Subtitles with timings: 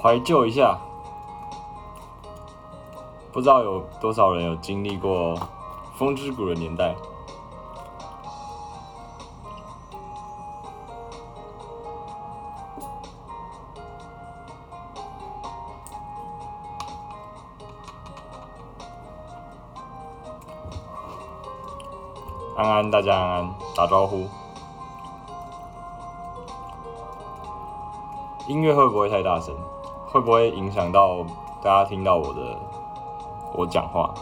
[0.00, 0.78] 怀旧一下，
[3.32, 5.36] 不知道有多少人有经历过
[5.96, 6.94] 风之谷的年代。
[22.56, 24.28] 安安，大家安安，打招呼。
[28.46, 29.54] 音乐会不会太大声？
[30.10, 31.22] 会不会影响到
[31.62, 32.58] 大家听到我的
[33.54, 34.14] 我讲话？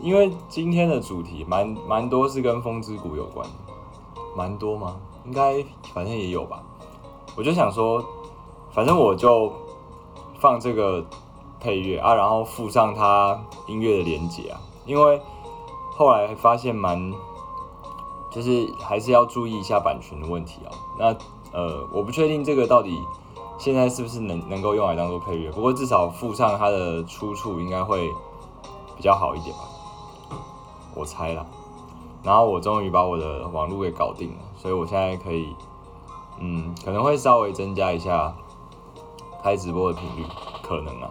[0.00, 3.46] 因为今天的主题蛮蛮多是跟风之谷有关，
[4.34, 4.96] 蛮多吗？
[5.26, 6.62] 应该反正也有吧。
[7.36, 8.02] 我就想说，
[8.70, 9.52] 反正我就
[10.38, 11.04] 放这个
[11.60, 15.20] 配乐啊，然后附上它音乐的连接啊，因为
[15.94, 17.12] 后来发现蛮。
[18.36, 20.70] 就是还是要注意一下版权的问题啊。
[20.98, 21.06] 那
[21.58, 22.94] 呃，我不确定这个到底
[23.56, 28.10] 现在是不是能能够用来当做配乐，不过至少附上它的出处应该会
[28.94, 29.62] 比较好一点吧，
[30.94, 31.46] 我猜啦。
[32.22, 35.48] 然后我终于把我的网络给搞定了，所以我现在可以，
[36.38, 38.36] 嗯，可能会稍微增加一下
[39.42, 40.26] 开直播的频率，
[40.62, 41.10] 可能啊。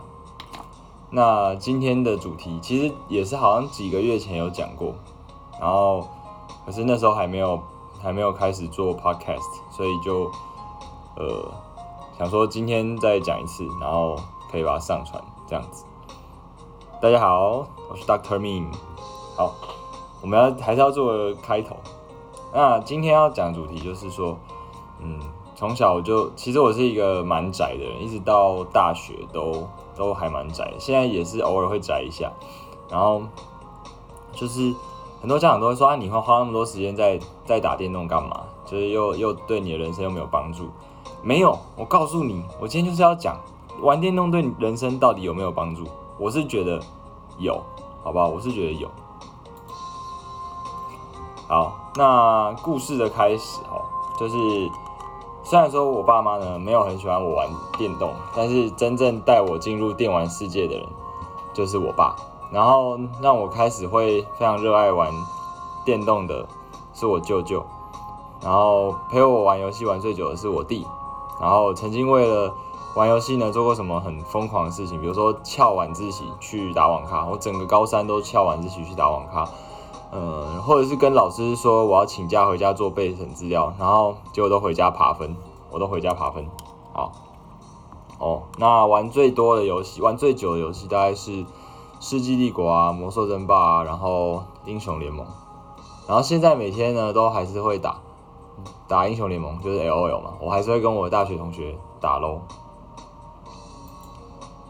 [1.10, 4.94] 那今天的主题其实也是好像几个月前有讲过，
[5.60, 6.08] 然后。
[6.66, 7.62] 可是那时候还没有
[8.02, 10.32] 还没有开始做 podcast，所以就
[11.16, 11.54] 呃
[12.18, 14.16] 想说今天再讲一次，然后
[14.52, 15.86] 可以把它上传这样子。
[17.00, 18.66] 大家好，我是 Doctor Ming。
[19.38, 19.54] 好，
[20.22, 21.78] 我们要还是要做个开头。
[22.52, 24.36] 那今天要讲主题就是说，
[25.00, 25.20] 嗯，
[25.56, 32.32] 从小我就其实我是一个蛮宅的人，一直到大学都都还蛮宅，现在也是偶尔会宅一下，
[32.90, 33.22] 然后
[34.34, 34.74] 就是。
[35.26, 38.42] 很多家长都会说啊，你会花那么多时间在在打电动干嘛？
[38.64, 40.70] 就是又又对你的人生又没有帮助。
[41.24, 43.36] 没有，我告诉你，我今天就是要讲
[43.82, 45.84] 玩电动对你人生到底有没有帮助。
[46.20, 46.80] 我是觉得
[47.40, 47.60] 有，
[48.04, 48.28] 好不好？
[48.28, 48.88] 我是觉得有。
[51.48, 53.82] 好，那故事的开始哦，
[54.20, 54.38] 就是
[55.44, 57.50] 虽然说我爸妈呢没有很喜欢我玩
[57.80, 60.88] 电动，但是真正带我进入电玩世界的人
[61.52, 62.16] 就是我爸。
[62.52, 65.12] 然后让我开始会非常热爱玩
[65.84, 66.48] 电动的
[66.94, 67.64] 是我舅舅，
[68.42, 70.86] 然后陪我玩游戏玩最久的是我弟，
[71.42, 72.54] 然后曾经为了
[72.96, 79.50] 玩游戏呢做过什么很疯狂的事情，比如说翘晚自习去打网咖，我整个高三都翘晚自习去打网咖，
[80.12, 85.36] 嗯，或者是跟老师说我要请假回家做备审资料，然后结果都回家爬分，
[85.72, 86.48] 我都回家爬分，
[86.94, 87.12] 好，
[88.18, 91.46] 哦，那玩最多的游戏，玩最久的游戏大概是。
[92.00, 95.26] 世纪帝国啊，魔兽争霸啊，然后英雄联盟，
[96.08, 97.98] 然后现在每天呢都还是会打
[98.88, 102.42] 打英雄联盟，就是 L O L 嘛，我还是会跟我大学同学打喽。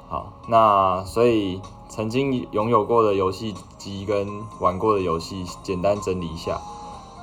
[0.08, 6.62] 好，那所以曾经拥有过的游戏机跟玩过的游戏，简单整理一下，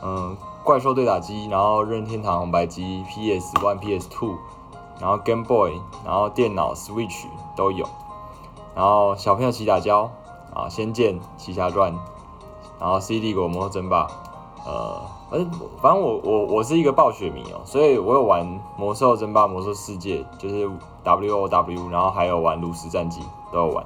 [0.02, 4.34] 嗯，怪兽对打机，然后任天堂红白机，P S One、P S Two，
[5.00, 7.24] 然后 Game Boy，然后电脑 Switch
[7.56, 7.88] 都有。
[8.74, 10.10] 然后小朋友起打胶
[10.54, 11.92] 啊，《仙剑奇侠传》，
[12.80, 14.06] 然后《C 帝国魔兽争霸》，
[14.66, 15.50] 呃，反正
[15.80, 18.46] 反正我我我是一个暴雪迷哦，所以我有玩
[18.76, 20.70] 《魔兽争霸》《魔兽世界》，就是
[21.04, 23.20] W O W，然后还有玩《炉石战记》
[23.52, 23.84] 都有玩，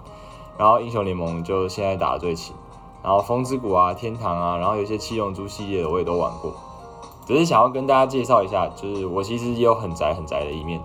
[0.56, 2.54] 然后英雄联盟就现在打的最勤，
[3.02, 6.52] 然后《风之谷》啊、天堂啊，然后有一些七龙珠系列的我也都玩过，
[7.26, 10.81] 只是想要跟大家介绍一下，就是我其实也有很宅很宅的一面，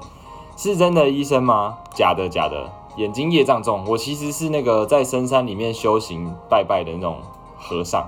[0.55, 1.77] 是真的医生吗？
[1.93, 2.71] 假的假的。
[3.01, 7.17] 眼睛业障重，我其实是那个在深山里面修行拜拜的那种
[7.57, 8.07] 和尚。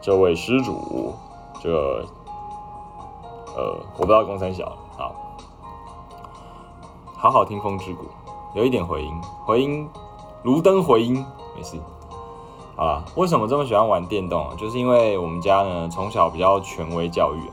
[0.00, 1.12] 这位施主，
[1.60, 2.06] 这
[3.56, 5.12] 呃，我不知道公三小，好，
[7.16, 8.04] 好好听风之谷，
[8.54, 9.88] 有一点回音，回音，
[10.44, 11.26] 炉灯回音，
[11.56, 11.76] 没事。
[12.76, 14.56] 好了，为什么这么喜欢玩电动？
[14.56, 17.50] 就是因为我们家呢，从小比较权威教育。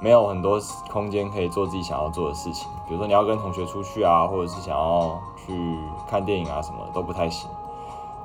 [0.00, 0.60] 没有很多
[0.92, 5.78] 空间可以做自己想要做的事情，比如说你要跟同学出去啊，或者是想要去
[6.08, 7.50] 看电影啊，什么都不太行。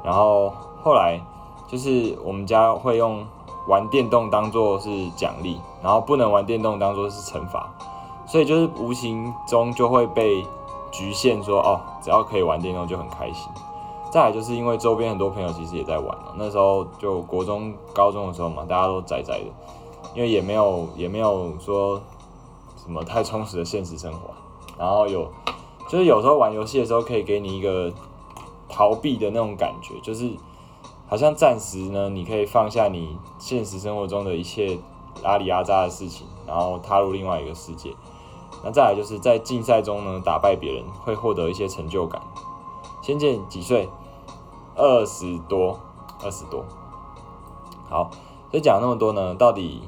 [0.04, 0.54] 然后
[0.84, 1.20] 后来
[1.68, 3.26] 就是我们家会用
[3.68, 7.74] 玩电动当做是奖励，然后不能玩电动当做是惩罚，
[8.26, 10.46] 所以就是无形中就会被
[10.92, 13.50] 局限说哦，只要可以玩电动就很开心。
[14.12, 19.46] 再来就是因为周边很多朋友其实也在玩那时候就国中、高中的时候嘛，大家都宅宅的。
[20.14, 22.02] 因为也没有也没有说
[22.78, 24.32] 什么太充实的现实生活，
[24.78, 25.28] 然后有
[25.90, 27.92] 就是有时候玩游戏的时候可以给你一个
[28.70, 30.32] 逃避的那种感觉，就是
[31.08, 34.78] 好像暂时呢你可以放下你现实生活中的一切
[35.24, 37.94] 阿里阿扎的事情，然后踏入另外一个世界。
[38.64, 42.22] 那再来就是在竞赛中呢，打败别人会获得一些成就感。
[43.02, 43.90] 仙剑几岁？
[44.76, 45.80] 二十多，
[46.24, 46.64] 二十多。
[47.90, 48.10] 好，
[48.50, 49.82] 所以讲那么多呢，到底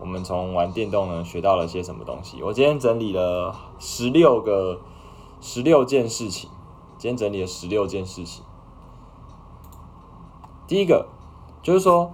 [0.00, 2.42] 我们从玩电动呢学到了些什么东西？
[2.42, 4.80] 我今天整理了十六个，
[5.40, 6.48] 十六件事情。
[6.98, 8.44] 今天整理了十六件事情。
[10.66, 11.06] 第一个
[11.62, 12.12] 就是说，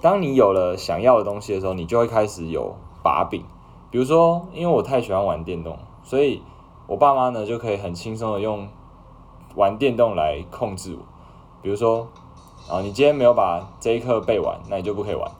[0.00, 3.44] 当你有了想要的东西的时候，你就会开始有把柄。
[3.90, 6.42] 比如说，因为我太喜欢玩电动，所以
[6.86, 8.68] 我爸妈呢就可以很轻松的用
[9.54, 11.04] 玩电动来控制我。
[11.62, 12.08] 比如说，
[12.68, 15.30] 啊，你今天没有把这一课背完，那你就不可以玩。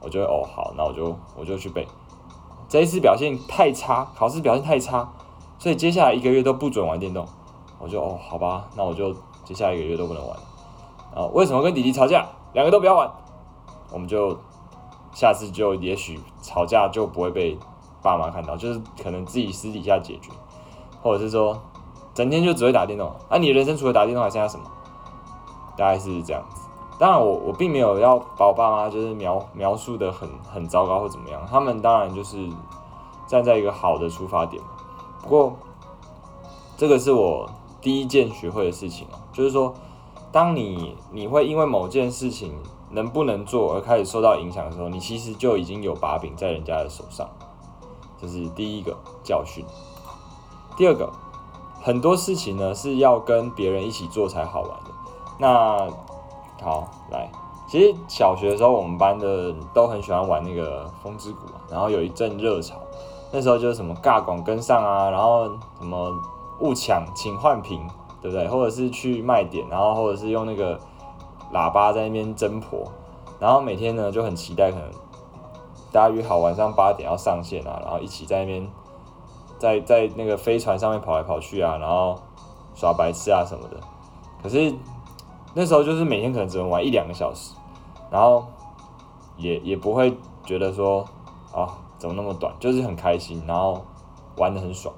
[0.00, 1.86] 我就会哦好，那我就我就去背。
[2.68, 5.08] 这一次表现太差，考试表现太差，
[5.58, 7.26] 所以接下来一个月都不准玩电动。
[7.78, 9.14] 我就哦好吧，那我就
[9.44, 10.36] 接下来一个月都不能玩。
[11.14, 12.26] 啊，为什么跟弟弟吵架？
[12.52, 13.10] 两个都不要玩，
[13.92, 14.36] 我们就
[15.12, 17.58] 下次就也许吵架就不会被
[18.02, 20.30] 爸妈看到，就是可能自己私底下解决，
[21.02, 21.60] 或者是说
[22.14, 23.08] 整天就只会打电动。
[23.28, 24.64] 啊，你人生除了打电动还剩下什么？
[25.76, 26.67] 大概是这样子。
[26.98, 32.48] 当然，我我并没有要把我爸妈就是描描述的很很糟糕或怎么样，他们当然就是
[33.26, 34.62] 站在一个好的出发点。
[35.22, 35.52] 不过，
[36.76, 37.48] 这个是我
[37.80, 39.74] 第一件学会的事情啊，就是说。
[40.30, 42.52] 当你你会因为某件事情
[42.90, 47.26] 能不能做而开始受到影响的时候，你其实就已经有把柄在人家的手上，
[48.20, 48.94] 这是第一个
[49.24, 49.64] 教训。
[50.76, 51.10] 第二个，
[51.80, 54.90] 很多事情呢是要跟别人一起做才好玩的。
[55.38, 55.88] 那
[56.62, 57.30] 好，来，
[57.68, 62.76] 其实小学的时候我们班的都很喜欢玩那个风之谷嘛，然后有一阵热潮，
[63.32, 66.12] 那时候就是什么尬广跟上啊，然后什么
[66.60, 67.80] 误抢请换屏。
[68.20, 68.48] 对不对？
[68.48, 70.76] 或者是去卖点，然后或者是用那个
[71.52, 72.82] 喇叭在那边争婆，
[73.38, 74.90] 然后每天呢就很期待，可能
[75.92, 78.68] 大家约好晚上八点要上线啊，然后一起在那边
[79.56, 82.18] 在在那个飞船上面跑来跑去啊，然后
[82.74, 83.76] 耍白痴啊什么的。
[84.42, 84.74] 可是
[85.54, 87.54] 那时候就是每天可能只能玩一两个小时，
[88.10, 88.46] 然后
[89.36, 91.04] 也也不会觉得说
[91.52, 93.84] 啊怎么那么短，就是很开心，然后
[94.36, 94.94] 玩的很爽。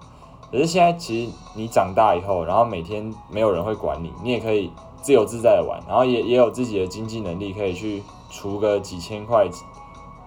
[0.50, 4.70] 可是现在，其实你长大以后，然后每天没有人会管你，你也可以
[5.00, 9.48] 自由自在的玩，然后也也有自己的经济能力，可以去除个几千块、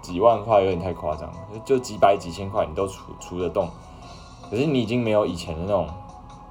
[0.02, 1.36] 几万块，有点太夸张了，
[1.66, 3.70] 就几百几千块你都除除得动。
[4.50, 5.88] 可是你已经没有以前的那种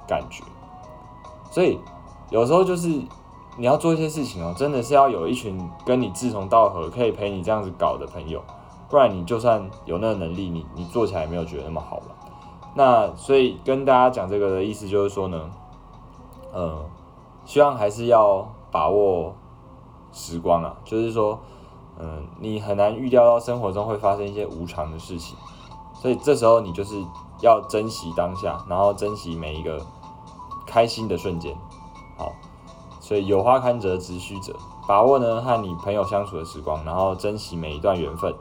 [0.07, 0.43] 感觉，
[1.49, 1.79] 所以
[2.29, 3.01] 有时候就是
[3.55, 8.41] 你要做一些事情哦，真的是要有一群跟你志同道合，可以陪你这样子搞的朋友，
[8.89, 12.05] 不然你就算有那个能力，你你做起来没有觉得那么好玩。
[12.75, 15.51] 那所以跟大家讲这个的意思就是说呢，
[16.51, 16.83] 呃，
[17.45, 19.35] 希望还是要把握
[20.11, 21.39] 时光啊，就是说，
[21.99, 25.37] 嗯，你很难预料到生活中会发生一些无常的事情，
[25.93, 26.95] 所以这时候你就是
[27.41, 29.79] 要珍惜当下，然后珍惜每一个
[30.65, 31.55] 开心的瞬间。
[32.17, 32.31] 好，
[33.03, 34.55] 所以有花堪折直须折，
[34.87, 38.33] 把握呢和你朋友相处的时光，然后珍惜每一段缘分。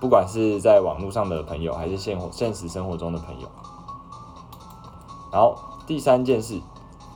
[0.00, 3.46] 不管是在网络上的朋友，还是现现实生活中的朋友。
[5.30, 5.54] 然后
[5.86, 6.58] 第三件事，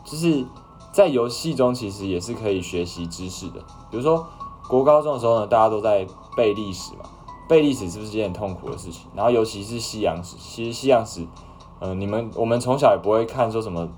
[0.04, 0.44] 就是
[0.92, 3.60] 在游戏中其实也是可以学习知识的。
[3.90, 4.26] 比如说
[4.68, 6.06] 国高中的时候呢，大家都在
[6.36, 7.04] 背历史嘛，
[7.48, 9.08] 背历史是不是一件很痛苦的事情？
[9.14, 11.26] 然后尤其是西洋史，其实西洋史，
[11.80, 13.88] 嗯，你们我们从小也不会看说什么，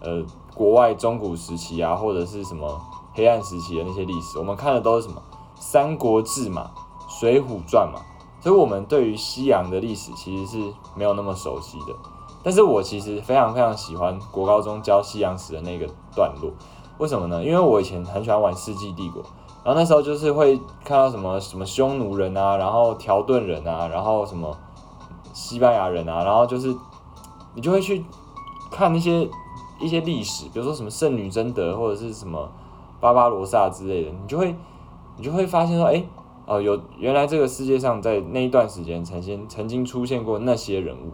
[0.00, 2.80] 呃，国外中古时期啊，或者是什么
[3.14, 5.20] 黑暗时期的那些历史，我们看的都是什么
[5.54, 6.70] 《三国志》嘛，
[7.20, 8.00] 《水浒传》嘛。
[8.40, 11.94] 所以，我们对于西洋的历史其实是没有那么熟悉的。
[12.42, 16.50] 但是我其实非常非常喜欢国高中教西洋史的那个段落。
[16.98, 17.44] 为什么呢？
[17.44, 19.22] 因为我以前很喜欢玩《世纪帝国》，
[19.62, 24.56] 然后那时候就是会看到什么什么匈奴人啊，然后条顿人啊，然后什么
[25.32, 26.74] 西班牙人啊，然后就是
[27.54, 28.04] 你就会去
[28.72, 29.30] 看那些
[29.82, 32.50] 一些历史，比如说什么圣女贞德或者是什么
[33.00, 34.54] 巴巴罗萨之类的，你就会
[35.16, 36.02] 你就会发现说，哎。
[36.44, 41.12] 哦，有原来这个世界上在那一段时间曾经曾经出现过那些人物，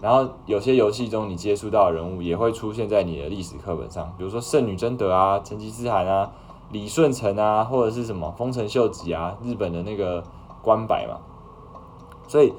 [0.00, 6.28] 然后有些游戏中你接触到的人物也会出现在你的历史课本上，比如说圣女贞德啊、成吉思汗啊、
[6.72, 10.24] 李舜臣啊，或者是什么丰臣秀吉啊，日本的那个
[10.60, 11.20] 关白嘛。
[12.26, 12.52] 所以，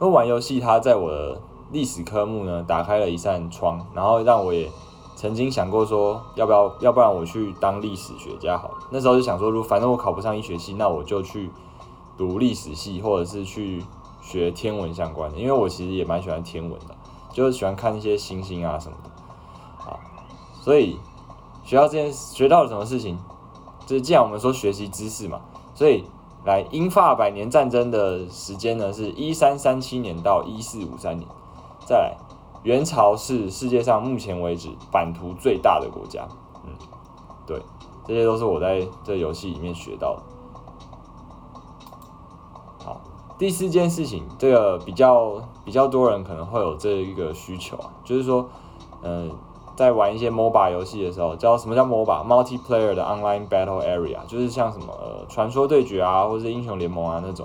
[0.00, 1.40] 玩游戏它在我的
[1.74, 4.70] 历史科目呢打开了一扇窗，然后让我也。
[5.16, 8.74] 曾经想过说，要不要，要不然我去当历史学家好了。
[8.90, 11.48] 那时候就想说，如反正我考不上医学系，那我就去
[12.18, 13.84] 读历史系，或者是去
[14.20, 15.38] 学天文相关的。
[15.38, 16.96] 因为我其实也蛮喜欢天文的，
[17.32, 19.88] 就是喜欢看一些星星啊什么的。
[19.88, 20.00] 啊，
[20.60, 20.98] 所以
[21.62, 23.16] 学到这件学到了什么事情？
[23.86, 25.40] 就是既然我们说学习知识嘛，
[25.76, 26.04] 所以
[26.44, 31.26] 来，英法百年战争的时间呢是一三三七年到一四五三年。
[31.84, 32.16] 再来，
[32.62, 36.26] 元朝是世界上目前为止版图最大的国家。
[36.64, 36.72] 嗯，
[37.46, 37.62] 对，
[38.06, 40.22] 这些都是我在这游戏里面学到的。
[42.84, 43.00] 好，
[43.38, 48.48] 第四件事情，这个比较比较多人可能会有这一个需求啊，就是说，
[49.02, 49.30] 嗯。
[49.76, 57.44] 在玩一些 MOBA 游戏的时候，叫什么叫 MOBA？Multiplayer 的 Online Battle Area，就是像什么呃传说对决啊，或者是英雄联盟啊那种，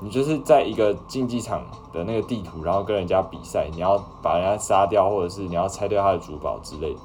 [0.00, 1.62] 你就是在一个竞技场
[1.92, 6.96] 的那个地图，然后跟人家比赛，你要把人家杀掉，或者是你要拆掉他的珠宝之类。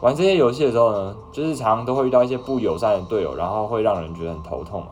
[0.00, 4.88] 玩这些游戏的时候呢，就是常常都会遇到一些不友善的队友，然后会让人觉得很头痛嘛。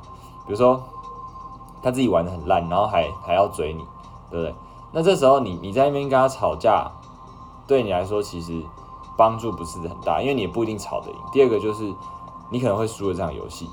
[0.47, 0.83] 比如说
[1.83, 3.85] 他自己玩的很烂，然后还还要追你，
[4.31, 4.55] 对不对？
[4.93, 6.91] 那这时候你你在那边跟他吵架，
[7.67, 8.63] 对你来说其实。
[9.19, 11.17] 帮助不是很大，因为你也不一定吵得赢。
[11.33, 11.91] 第二个就是
[12.51, 13.67] 你可能会输了这场游戏，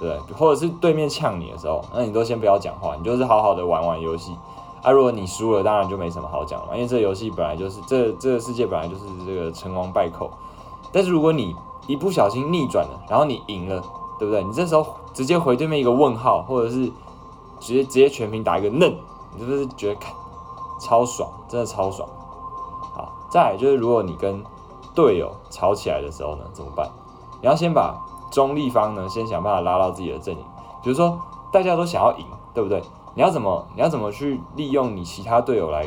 [0.00, 0.18] 对？
[0.36, 4.36] 或者是对面呛你的时候，那你都先不要讲话，你就是好好的玩玩游戏。
[4.82, 10.30] 啊，如果你输了，当然就没什么好讲了，因为这游戏本来就是这这个世界本来就是这个成王败寇。
[10.92, 11.56] 但是如果你
[11.88, 13.82] 一不小心逆转了，然后你赢了，
[14.18, 14.44] 对不对？
[14.44, 16.86] 你这时候直接回对面一个问号，或者是
[17.58, 18.96] 直接直接全屏打一个嫩，
[19.34, 20.14] 你是不是觉得看
[20.80, 21.28] 超爽？
[21.48, 22.08] 真的超爽。
[22.94, 24.44] 好，再来就是如果你跟
[24.94, 26.88] 队友吵起来的时候呢，怎么办？
[27.40, 30.40] 你要先把中立方呢，先想办法拉到自己的阵营。
[30.82, 31.18] 比如说，
[31.52, 32.82] 大家都想要赢，对不对？
[33.14, 35.84] 你要怎么，你要怎么去利用你其他队友来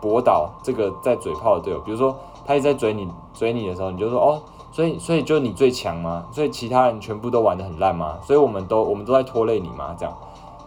[0.00, 1.80] 驳倒这个在嘴炮的队友？
[1.80, 6.24] 比如说，他一直在嘴你，嘴你的时候，你就说哦，所以，所以就你最强吗？
[6.30, 8.18] 所以其他人全部都玩的很烂吗？
[8.22, 9.96] 所以我们都，我们都在拖累你吗？
[9.98, 10.14] 这样，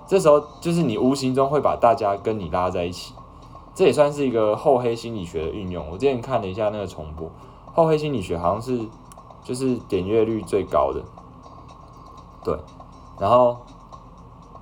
[0.07, 3.13] 这时候就是你无形中会把大家跟你拉在一起。
[3.73, 5.85] 这也算是一个厚黑心理学的运用。
[5.89, 7.29] 我之前看了一下那个重播。
[7.73, 8.81] 厚黑心理学好像是
[9.43, 11.03] 就是点阅率最高的，
[12.43, 12.57] 对，
[13.19, 13.57] 然后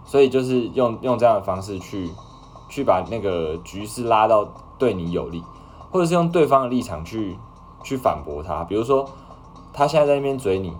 [0.05, 2.09] 所以就是用用这样的方式去
[2.69, 5.43] 去把那个局势拉到对你有利，
[5.91, 7.37] 或者是用对方的立场去
[7.83, 8.63] 去反驳他。
[8.63, 9.09] 比如说
[9.73, 10.73] 他现在在那边追你，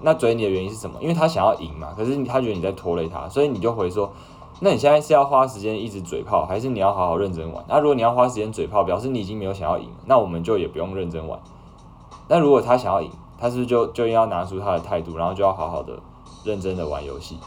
[0.00, 0.98] 那追你的原因是什么？
[1.00, 4.10] 因为他想要赢嘛，可是他觉得你在拖累他，所以你就回说。
[4.60, 7.64] 那你现在是要花时间一直嘴炮，还是你要好好认真玩？
[7.68, 11.38] 那如果你要花时间嘴炮，表示你已经没有想要赢，那我们就也不用认真玩。
[12.28, 15.98] 那如果他想要赢，他是不是就就应该拿出他的态度，然后就要好好的
[16.44, 17.38] 认真的玩游戏？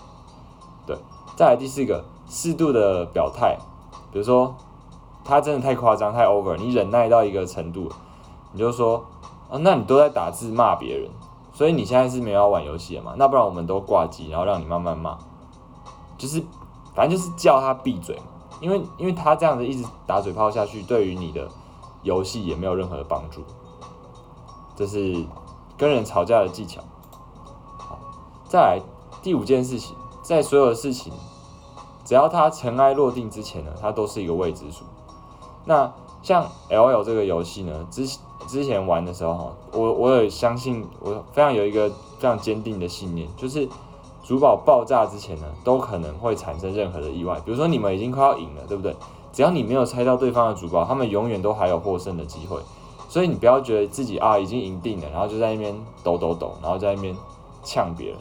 [0.86, 0.98] 对，
[1.36, 3.58] 再来第四个，适度的表态，
[4.12, 4.56] 比如说
[5.24, 7.90] 他真的太夸张太 over，你忍耐到一个程度，
[8.52, 9.06] 你就说
[9.50, 11.10] 啊，那你都在打字骂别人，
[11.54, 13.14] 所以你现在是没有要玩游戏了嘛？
[13.18, 15.18] 那不然我们都挂机，然后让你慢慢骂，
[16.18, 16.44] 就是。
[16.94, 18.24] 反正就是叫他闭嘴嘛，
[18.60, 21.48] 因为因为他这样子一直打嘴炮下去，对于你的
[22.04, 23.42] 游戏也没有任何的帮助。
[24.76, 25.24] 这是
[25.78, 26.82] 跟人吵架的技巧。
[27.78, 28.00] 好，
[28.48, 28.82] 再来
[29.22, 31.12] 第五件事情，在所有的事情，
[32.06, 34.84] 只要它尘埃落定之前呢，它都是一个未知数。
[35.66, 38.08] 那像 L L 这个游戏呢，之
[38.48, 43.68] 之前玩的时候哈，我我也相信，我非常有一个非常坚定的信念，就是。
[44.24, 47.42] 主堡爆炸之前呢，都可能会产生任何的意外。
[47.44, 48.96] 比如说你们已经快要赢了，对不对？
[49.34, 52.60] 只要你没有拆到对方的主堡，他们永远都还有获胜的机会。
[53.12, 57.14] 所以你不要觉得自己啊已经赢定了，然后就在那边抖抖抖，然后在那边
[57.62, 58.18] 呛别人。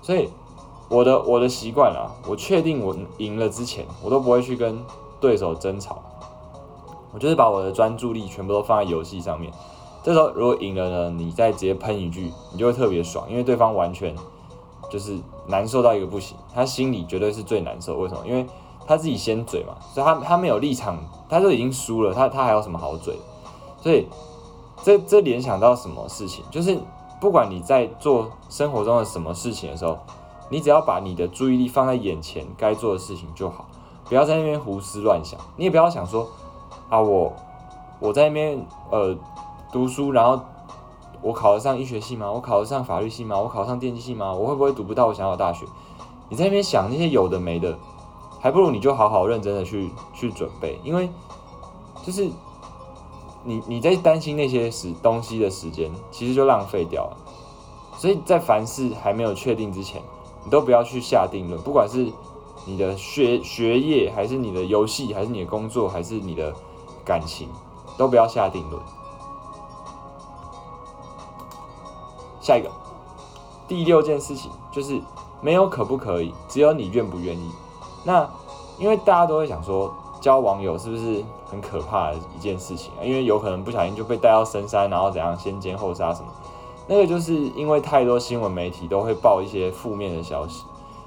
[0.00, 0.30] 所以
[0.88, 4.82] 我的我的习惯啊，我确定我赢了之前，我都不会去跟
[5.20, 5.98] 对手争吵。
[7.12, 9.52] 我就是把我的专注力全部都放在游戏上面。
[10.02, 14.16] 这时候如果赢了呢，你再直接喷一句，你就会特别爽，因为对方完全。
[14.90, 15.16] 就是
[15.46, 17.96] 难受到一个不行，他心里绝对是最难受。
[17.98, 18.22] 为什么？
[18.26, 18.44] 因为
[18.88, 23.16] 他自己先嘴嘛，所以他他没有立场，他就已经输了，他他还有什么好嘴？
[23.80, 24.08] 所以
[24.82, 26.44] 这这联想到什么事情？
[26.50, 26.78] 就是
[27.20, 29.98] 不管你在做生活中的什么事情的时候，
[30.48, 33.66] 你只要把你的注意力放在眼前该做的事情就好，
[34.08, 35.38] 不要在那边胡思乱想。
[35.56, 36.28] 你也不要想说
[36.88, 37.32] 啊，我
[37.98, 39.16] 我在那边呃
[39.72, 40.42] 读书，然后。
[41.22, 42.32] 我考得上医学系吗？
[42.32, 43.38] 我考得上法律系吗？
[43.38, 44.32] 我考上电机系吗？
[44.32, 45.66] 我会不会读不到我想要的大学？
[46.30, 47.78] 你在那边想那些有的没的，
[48.40, 51.10] 还不如你就好好认真的去去准备，因为
[52.02, 52.30] 就是
[53.42, 57.16] 你你在担心那些时东西的时间，其实就浪费掉了。
[57.96, 60.02] 所以在凡事还没有确定之前，
[60.44, 62.10] 你都不要去下定论，不管是
[62.66, 66.54] 你的学学业，还是你的游戏，还是你的工作，还是你的
[67.04, 67.48] 感情，
[67.96, 68.82] 都不要下定论。
[72.40, 72.70] 下一个，
[73.68, 75.00] 第六件事情就是
[75.40, 77.50] 没有可不可以，只有你愿不愿意。
[78.02, 78.28] 那
[78.78, 82.92] 因为大家都会想说，交网友是不是很可怕的一件事情？
[83.02, 86.28] 因为有可能不小心就被带到深山，然后怎样先奸后杀什么？
[86.86, 90.64] 那个就是因为太多新闻媒体都会报一些负面的消息。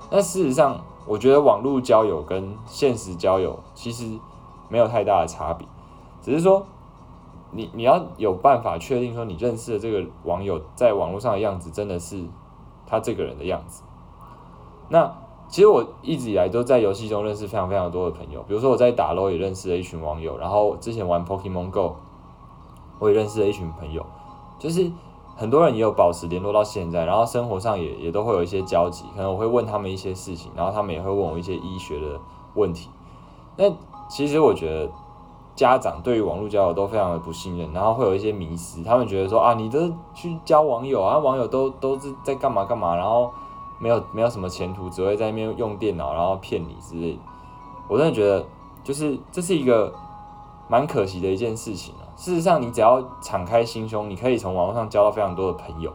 [0.09, 4.19] 那事实上，我觉得网络交友跟现实交友其实
[4.69, 5.67] 没有太大的差别，
[6.21, 6.65] 只是说
[7.51, 12.23] 你你要有办法确定说你认识的这个网友在网络上的样子真的是
[12.85, 13.83] 他这个人的样子。
[14.89, 15.13] 那
[15.53, 21.93] 其实我一直以来都在游戏中认识非常非常多的朋友，比如说我在打 LO 也认识了一群网友，然后之前玩 Pokemon Go
[22.97, 24.03] 我也认识了一群朋友，
[24.57, 24.91] 就是
[25.35, 32.19] 很多人也有保持联络到现在，然后生活上也也都会有一些交集，可能我会问他们一些事情，然后他们也会问我一些医学的
[32.55, 32.89] 问题。
[33.55, 33.65] 那
[34.09, 34.91] 其实我觉得
[35.55, 43.29] 家长对于网络交友都非常的不信任，然后会有一些迷失，他们觉得说啊，你这去交网友啊，网友都都是在干嘛干嘛，然后。
[43.79, 47.19] 没有没有什么前途，只会在那边用电脑，然后骗你之类。
[47.87, 48.45] 我真的觉得，
[48.83, 49.93] 就是这是一个
[50.69, 52.07] 蛮可惜的一件事情啊。
[52.15, 55.91] 事实上，你只要敞开心胸，你可以从网络上交到非常多的朋友。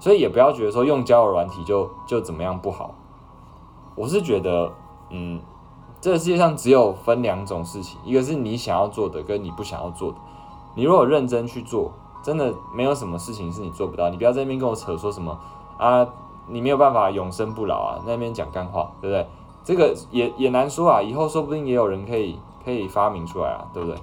[0.00, 2.94] 所以也不要觉得说用交友软体就就怎么样不好。
[3.94, 4.72] 我是觉得，
[5.10, 5.40] 嗯，
[6.00, 10.18] 这个世界上只有分两种事情，一个是你想要做的，跟你不想要做的。
[10.74, 11.92] 你如果认真去做，
[12.22, 14.08] 真的没有什么事情是你做不到。
[14.08, 15.36] 你不要在那边跟我扯说什么
[15.76, 16.06] 啊。
[16.48, 19.26] 你没有办法永生不老啊，那边讲干话，对不对？
[19.64, 23.98] 这个也也难说啊，以后说不定也有人可以可以发明出来啊，对不对？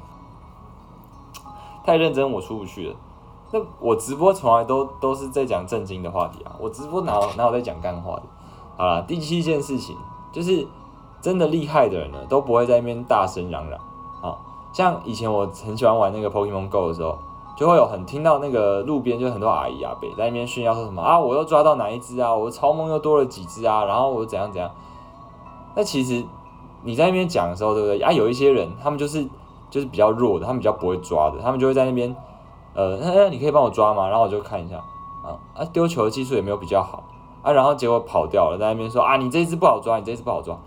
[1.84, 2.96] 太认真我出不去了。
[3.52, 8.24] 那我直播从来都都是在讲正经的话题啊，我直播哪哪有在讲干话的？
[8.78, 9.96] 好了，第七件事情
[10.32, 10.68] 就是
[11.22, 13.80] 真的厉害的人呢，都不会在那边大声嚷嚷。
[14.22, 14.38] 啊
[14.72, 17.17] 像以前我很喜欢玩那个 Pokemon Go 的时候。
[17.56, 24.70] 就会有很听到那个路边就很多阿姨阿伯在那边炫耀说什么啊，我又抓到哪一只啊，我的超梦又多了几只啊，然后我怎样怎样。
[25.76, 26.24] 那其实
[26.84, 28.12] 你在那边讲的时候，对不对啊？
[28.12, 29.26] 有一些人他们就是
[29.70, 32.13] 就是比较弱的，他们比较不会抓的，他们就会在那边
[32.74, 34.08] 呃，那你可以帮我抓吗？
[34.10, 34.76] 然后我就看一下
[35.24, 37.04] 啊啊，丢球的技术也没有比较好
[37.41, 40.58] 啊，然后结果跑掉了，在那边说啊，你这只不好抓，你这只不好抓。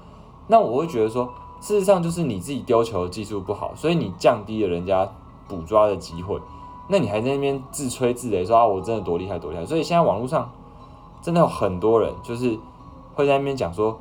[0.46, 1.29] 那我会觉得说，
[1.61, 5.07] 事实上就是你自己丢球的技术不好，所以你降低了人家
[5.46, 6.40] 捕抓的机会。
[6.88, 9.66] 那你还在那边自吹自擂说啊，我真的多厉害多厉害！
[9.66, 10.51] 所以现在网络上
[11.20, 12.59] 真的有很多人，就是
[13.14, 13.98] 会在那边讲说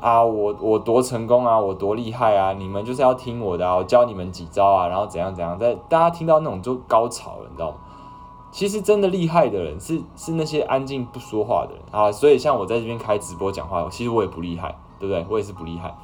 [0.00, 7.76] 啊，我我多成功啊，我多厉害啊，你们就是要听我的啊，我教你们几招啊，然后怎样怎样，在大家听到那种就高潮了，你知道吗？
[8.50, 12.10] 其实真的厉害的人是是那些安静不说话的人啊。
[12.10, 15.26] 所以像我在这边开直播讲话，其实我也不厉害，对不对？
[15.28, 15.94] 我也是不厉害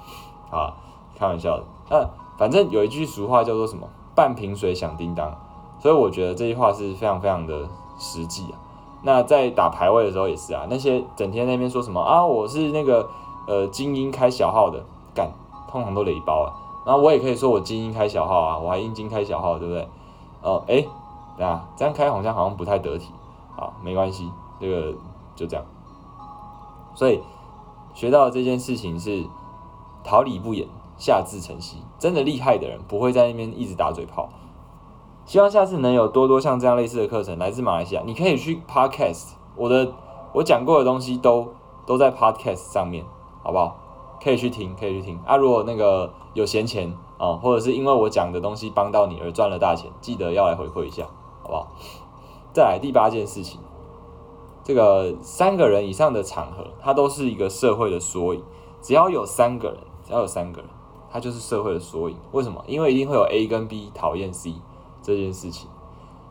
[0.51, 0.75] 啊，
[1.19, 1.65] 开玩笑的。
[1.89, 3.89] 那反正有一句俗话叫做什么？
[4.15, 5.35] 半瓶水响叮当。
[5.81, 8.59] 所以我觉得这句话是非常非常的实际啊。
[9.03, 13.09] 那在打排位的时候也是啊，那些整天那边说什么啊，我是那个
[13.47, 15.31] 呃精英开小号的，干
[15.71, 16.53] 通常都雷包啊。
[16.85, 19.89] 然后我也可以说我精英开小号啊，我还英精开小号，对不对？
[20.43, 20.85] 哦，哎，
[21.37, 23.13] 等下这样开好像好像不太得体
[23.57, 24.29] 啊，没关系，
[24.61, 24.93] 这个
[25.37, 25.65] 就这样。
[26.95, 27.21] 所以
[27.95, 29.25] 学到这件事情是
[30.03, 31.75] 桃李不言，下自成蹊。
[31.99, 34.29] 真的厉害的人不会在那边一直打嘴炮。
[35.29, 38.03] 希望下次能有多多像这样类似的课程，来自马来西亚。
[38.07, 39.93] 你可以去 Podcast，我的
[40.33, 41.53] 我讲过的东西都
[41.85, 43.05] 都在 Podcast 上面，
[43.43, 43.77] 好不好？
[44.25, 45.21] 可以去听，可以去听。
[45.27, 51.05] 啊，如果那个有闲钱啊，或者是因为我讲的东西帮到你而赚了大钱，记得要来回馈一下，
[51.43, 51.69] 好不好？
[52.55, 53.61] 再来第八件事情，
[54.65, 58.43] 这个三个人以上的场合，它都是一个社会的缩影。
[58.81, 60.71] 只要有三个人，只要有三个人，
[61.13, 62.17] 它就是社会的缩影。
[62.33, 62.65] 为什么？
[62.67, 64.55] 因为一定会有 A 跟 B 讨厌 C。
[65.09, 65.71] 这件事情，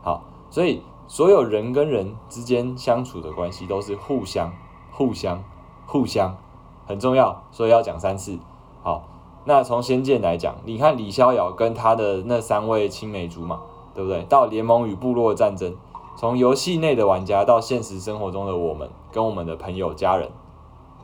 [0.04, 4.54] 好，所以所有人跟人之间相处的关系都是互相、
[4.92, 5.44] 互相、
[5.88, 6.38] 互相，
[6.86, 8.38] 很重要，所以要讲三次。
[8.84, 9.08] 好，
[9.46, 13.60] 那从仙剑来讲，你看李逍遥跟他的那三位青梅竹马，
[13.96, 14.22] 对不对？
[14.26, 15.76] 到联盟与部落战争，
[16.16, 20.30] 从游戏内的玩家到现实生活中的我们，跟我们的朋友、家人，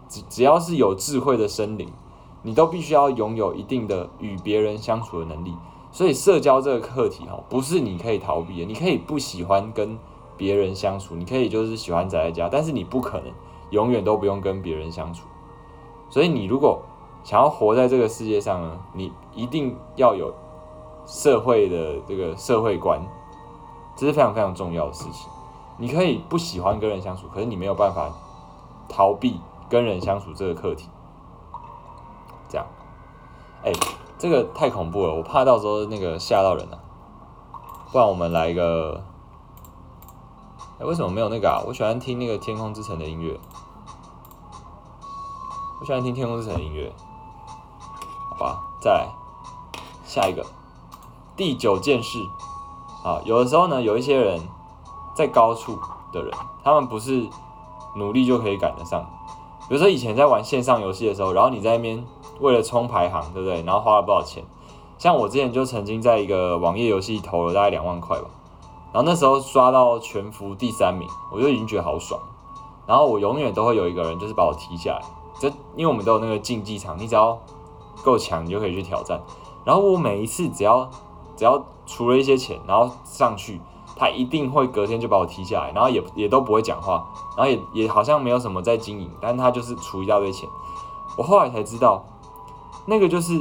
[0.07, 1.89] 只只要是有智慧的生灵，
[2.43, 5.55] 你都必须要拥有一定的与别人相处的能力。
[5.93, 8.65] 所以社交这个课题哈，不是你可以逃避的。
[8.65, 9.95] 你可以不喜欢跟
[10.36, 13.32] 别人相处，你可以就是喜欢宅在家，但是你不可能
[13.69, 15.27] 永远都不用跟别人相处。
[16.10, 16.82] 所以你如果
[17.23, 20.34] 想要活在这个世界上呢，你一定要有
[21.06, 22.99] 社会的这个社会观，
[23.95, 25.29] 这是非常非常重要的事情。
[25.77, 28.12] 你可以不喜欢跟人相处，可是你没有办法
[28.89, 30.89] 逃避跟人相处这个课题。
[32.49, 32.65] 这样，
[33.63, 33.71] 哎。
[34.23, 36.79] 这个太恐怖了，我怕到时候那个吓到人了。
[37.91, 39.03] 不然我们来一个，
[40.79, 41.62] 哎，为什么没有那个啊？
[41.67, 43.38] 我喜欢听那个《天空之城》的音乐，
[45.81, 46.89] 我喜欢听《天空之城》的音乐。
[48.29, 49.09] 好吧，再来
[50.05, 50.45] 下一个
[51.36, 52.17] 第九件事
[53.03, 53.19] 啊。
[53.25, 54.39] 有的时候呢，有一些人
[55.13, 55.77] 在高处
[56.13, 56.33] 的人，
[56.63, 57.27] 他们不是
[57.97, 59.05] 努力就可以赶得上。
[59.73, 62.05] 比如说以前在玩线上游戏的时候，然后你在那边
[62.39, 63.63] 为了冲排行，对不对？
[63.63, 64.43] 然后花了不少钱。
[64.99, 68.25] 像我之前就曾经在一个网页游戏投了大概两万块吧，
[68.93, 72.21] 然后那时候刷到全服第三名，我就已经觉得好爽。
[72.86, 75.01] 然后我永远都会有一个人就是把我踢下来，
[75.39, 77.36] 这因为我们都有那个竞技场，你只要
[78.03, 79.19] 够强，你就可以去挑战。
[79.65, 80.88] 然后我每一次只要
[81.36, 83.59] 只要出了一些钱，然后上去。
[83.95, 87.06] 他一定会隔天就把我踢下来，然后也也都不会讲话，
[87.38, 90.49] 然后也也好像没有什么在经营，但他就是出一大堆钱。
[91.17, 92.03] 我后来才知道，
[92.86, 93.39] 那个就是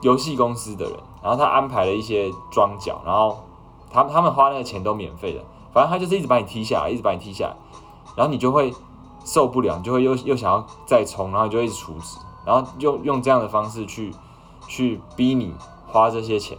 [0.00, 3.42] 游戏公司的人，然后他安排了一些庄脚，然后
[3.90, 7.56] 他他们花那个钱都免费的，反正他就是一直把你踢下来，一直把你踢下来，
[8.14, 8.72] 然后你就会
[9.24, 14.14] 受不了，就会又又想要再冲，然后就一直充值，然后用用这样的方式去
[14.68, 15.52] 去逼你
[15.88, 16.56] 花这些钱。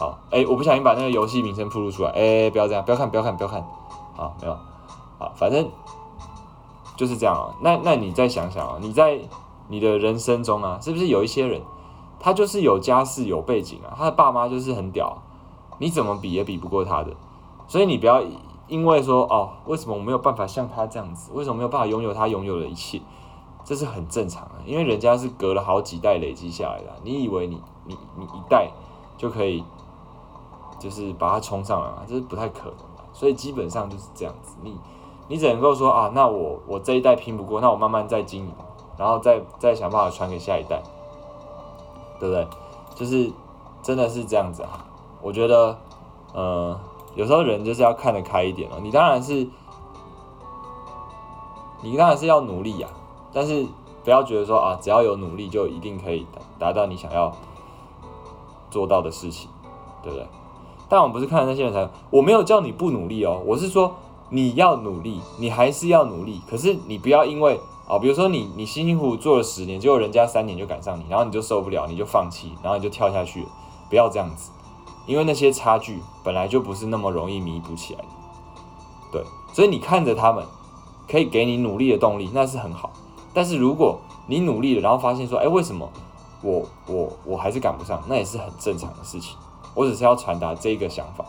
[0.00, 3.62] 好，哎，我不小心把那个游戏名称铺露出来，哎，不要这样，不要看，不要看，不要看，
[4.16, 4.56] 好，没有，
[5.18, 5.68] 好，反正
[6.96, 7.52] 就是这样啊。
[7.60, 9.20] 那那你再想想啊，你在
[9.68, 11.60] 你的人生中啊，是不是有一些人，
[12.18, 15.18] 他就是有家世、有背景啊，他的爸妈就是很屌，
[15.76, 17.10] 你怎么比也比不过他的，
[17.68, 18.22] 所以你不要
[18.68, 23.02] 因为说哦，为什么我没有办法像他这样子，为什么没有办法拥有他拥有的一切，
[23.66, 28.70] 这是很正常的，因为人家是隔了好几代累积下来的，你以为你你你一代
[29.18, 29.62] 就可以。
[30.80, 34.56] 就是把它冲上来嘛，这是不太可能的，所以基本上就是这样子。
[34.62, 34.76] 你
[35.28, 38.52] 你只能够说啊，那我我这一代拼不过，那我慢慢再经营，
[38.96, 40.82] 然后再再想办法传给下一代，
[42.18, 42.48] 对不对？
[42.96, 43.30] 就是
[43.82, 44.84] 真的是这样子啊。
[45.22, 45.78] 我觉得，
[46.32, 46.80] 呃，
[47.14, 48.78] 有时候人就是要看得开一点哦。
[48.82, 49.46] 你当然是，
[51.82, 52.88] 你当然是要努力呀，
[53.32, 53.66] 但是
[54.02, 56.26] 不要觉得说啊，只要有努力就一定可以
[56.58, 57.30] 达达到你想要
[58.70, 59.50] 做到的事情，
[60.02, 60.26] 对不对？
[60.90, 63.94] 但我不是看那些人才，我没有叫你不努力哦，我是说
[64.28, 66.42] 你要努力，你还是要努力。
[66.50, 73.48] 可是你不要因为啊，比如说你你辛辛苦苦做了十年，结果人家三年就赶上你，然后你就受不了，你就放弃，然后你就跳下去了。
[73.88, 74.50] 不要这样子，
[75.06, 78.06] 因为那些差距本来就不是那么容易弥补起来的。
[79.12, 80.44] 对，所以你看着他们
[81.08, 82.90] 可以给你努力的动力，那是很好。
[83.32, 85.88] 但是如果你努力了，然后发现说，哎，为什么
[86.42, 89.36] 我我我还是赶不上，那也是很正常的事情。
[89.80, 91.24] 我只是要传达这个想法。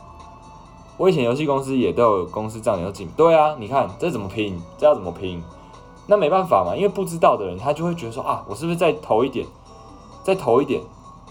[0.97, 4.61] 我以前游戏公司也都有公司账要进，对啊，你看这怎么拼？
[4.77, 5.41] 这要怎么拼？
[6.05, 9.47] 那没办法嘛，因为不知道的人他就会觉得说啊，我是不是再投一点，
[10.21, 10.81] 再投一点，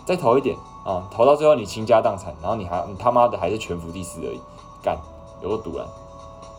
[0.07, 1.07] 再投一点啊？
[1.11, 4.41] 投到最后你倾家荡产，然后你还你他妈的还是全服第四而已，
[4.83, 4.97] 干
[5.43, 5.87] 有个赌人。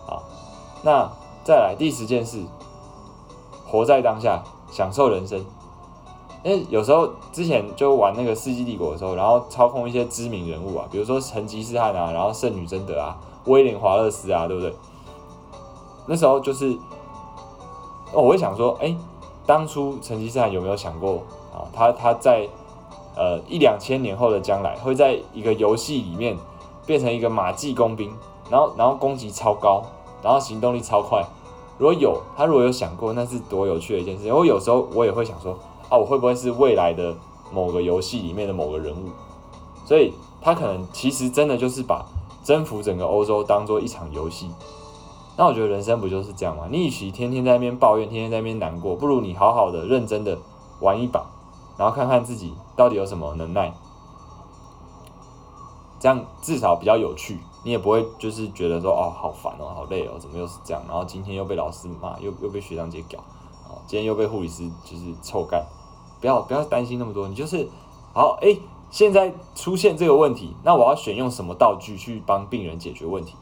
[0.06, 0.22] 好，
[0.84, 1.10] 那
[1.44, 2.46] 再来第十件事，
[3.66, 5.44] 活在当下，享受人生。
[6.44, 14.74] 因为有时候之前就玩那个《世纪帝国》的时候，然后操控一些知名人物啊，比如说成吉思汗啊，然后圣女贞德啊，威廉华勒斯啊，对不对？
[16.08, 16.76] 那时候就是，
[18.12, 18.96] 我会想说，哎，
[19.46, 21.22] 当初成吉思汗有没有想过
[21.54, 21.70] 啊？
[21.72, 22.50] 他他在
[23.16, 26.36] 呃一两千年后的将来，会在一个游戏里面
[26.88, 28.12] 变成一个马技工兵，
[28.50, 29.84] 然后然后攻击超高，
[30.24, 31.24] 然后行动力超快。
[31.78, 34.36] 如果有他如果有想过，那是多有趣的一件事情。
[34.36, 35.56] 我有时候我也会想说。
[35.92, 37.16] 啊，我会不会是未来的
[37.52, 39.10] 某个游戏里面的某个人物？
[39.86, 42.06] 所以他可能其实真的就是把
[42.44, 44.50] 征服整个欧洲当做一场游戏。
[45.38, 46.68] 那我觉得人生不就是这样吗？
[46.72, 50.38] 你与其天天在那边抱怨，天天在那边难过，不如你好好的、认真的
[50.80, 51.26] 玩一把，
[51.78, 53.74] 然后看看自己到底有什么能耐。
[56.00, 60.82] 这样至少比较有趣，你也不会就是觉得说哦好烦哦，好累哦，怎么又是这样？
[60.88, 63.20] 然后今天又被老师骂，又又被学长姐搞，
[63.70, 65.66] 啊，今天又被护理师就是臭干。
[66.22, 67.68] 不要不要担心那么多，你就是
[68.14, 68.58] 好哎。
[68.92, 73.36] 现在出现这个问题，那我要选用什么道具去帮病人解决问题？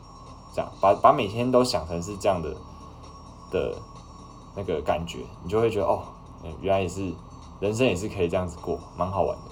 [0.53, 2.55] 这样把把每天都想成是这样的
[3.49, 3.75] 的
[4.55, 6.03] 那个感觉，你就会觉得哦，
[6.61, 7.11] 原来也是
[7.59, 9.45] 人生也是可以这样子过，蛮好玩的。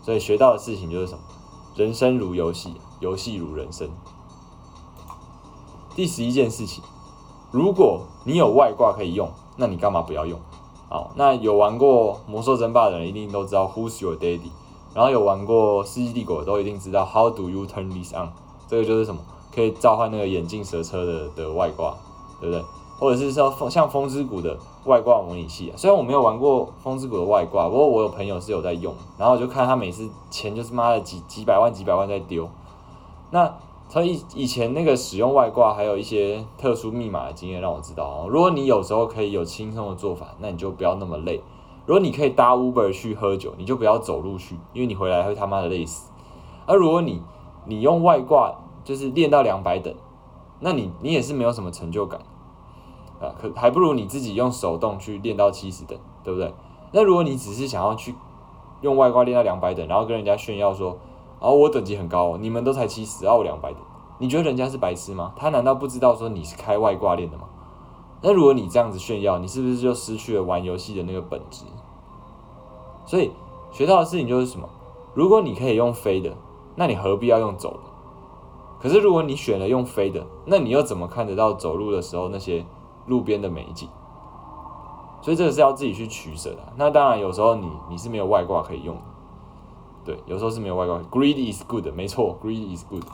[0.00, 1.20] 所以学到的事情就是什么？
[1.76, 3.90] 人生如游戏，游戏如人生。
[5.94, 6.82] 第十一件事情，
[7.50, 10.40] 如果你有外挂可以用，那你干嘛不要用？
[10.88, 14.50] 好，那有玩过魔兽争霸的人一定都知道 Who's your daddy，
[14.94, 18.28] 然后有玩过世纪帝国都一定知道 How do you turn this on？
[18.68, 19.20] 这个就是什么？
[19.54, 21.94] 可以召唤那个眼镜蛇车的的外挂，
[22.40, 22.64] 对不对？
[22.98, 25.74] 或者是说风像风之谷的外挂模拟器啊。
[25.76, 32.48] 虽然我没有玩过风之谷的外挂，不过我有朋友是有在用，然后我就看他每次钱就是妈的几几百万几百万在丢，
[33.30, 33.52] 那。
[33.88, 38.26] 他以以前那个使用外挂，还有一些特殊密码的经验，让我知道哦。
[38.28, 41.40] 如果你有时候可以有轻松的做法，那你就不要那么累。
[41.86, 46.10] 如果你可以搭 Uber 去喝酒，你就不要走路去，因为你回来会他妈的累死。
[46.66, 47.22] 而如果你
[47.66, 49.94] 你用外挂，就是练到两百等，
[50.60, 52.20] 那你你也是没有什么成就感。
[53.20, 56.52] 啊，可还不如你自己用手动去练到七十等，对不对？
[56.90, 58.14] 那如果你只是想要去
[58.80, 60.98] 用外挂练到两百等，然后跟人家炫耀说，
[61.44, 63.80] 哦，我等级很高，你们都才七十，然后我两百等，
[64.16, 65.34] 你觉得人家是白痴吗？
[65.36, 67.44] 他难道不知道说你是开外挂练的吗？
[68.22, 71.66] 那如果你这样子炫耀，你是不是就失去了玩游戏的那个本质？
[73.04, 73.30] 所以
[73.70, 74.66] 学到的事情就是什么？
[75.12, 76.34] 如果你可以用飞的，
[76.76, 77.80] 那你何必要用走的？
[78.80, 82.64] 可是如果你选了用飞的，那你又怎么看得到走路的时候那些
[83.06, 83.86] 路边的美景？
[85.20, 86.72] 所以这个是要自己去取舍的。
[86.76, 89.02] 那当然有时候你你是没有外挂可以用的，
[90.04, 90.98] 对，有时候是没有外挂。
[91.10, 93.04] Greed is good，没错，Greed is good。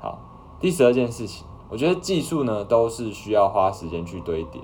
[0.00, 0.18] 好，
[0.60, 4.60] 第十二件事情，我觉得技术呢都是需要花时间去堆叠，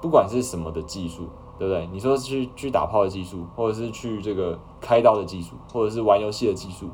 [0.00, 1.28] 不管是什么的技术。
[1.58, 1.86] 对不对？
[1.92, 6.88] 你说去去打炮的技术，或者是去这个开刀的技术，或者是玩游戏的技术，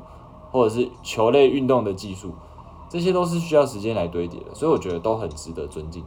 [0.51, 2.31] 或者是球类运动的技术，
[2.89, 6.03] 这些都是需要时间来堆叠的，所以我觉得都很值得尊敬。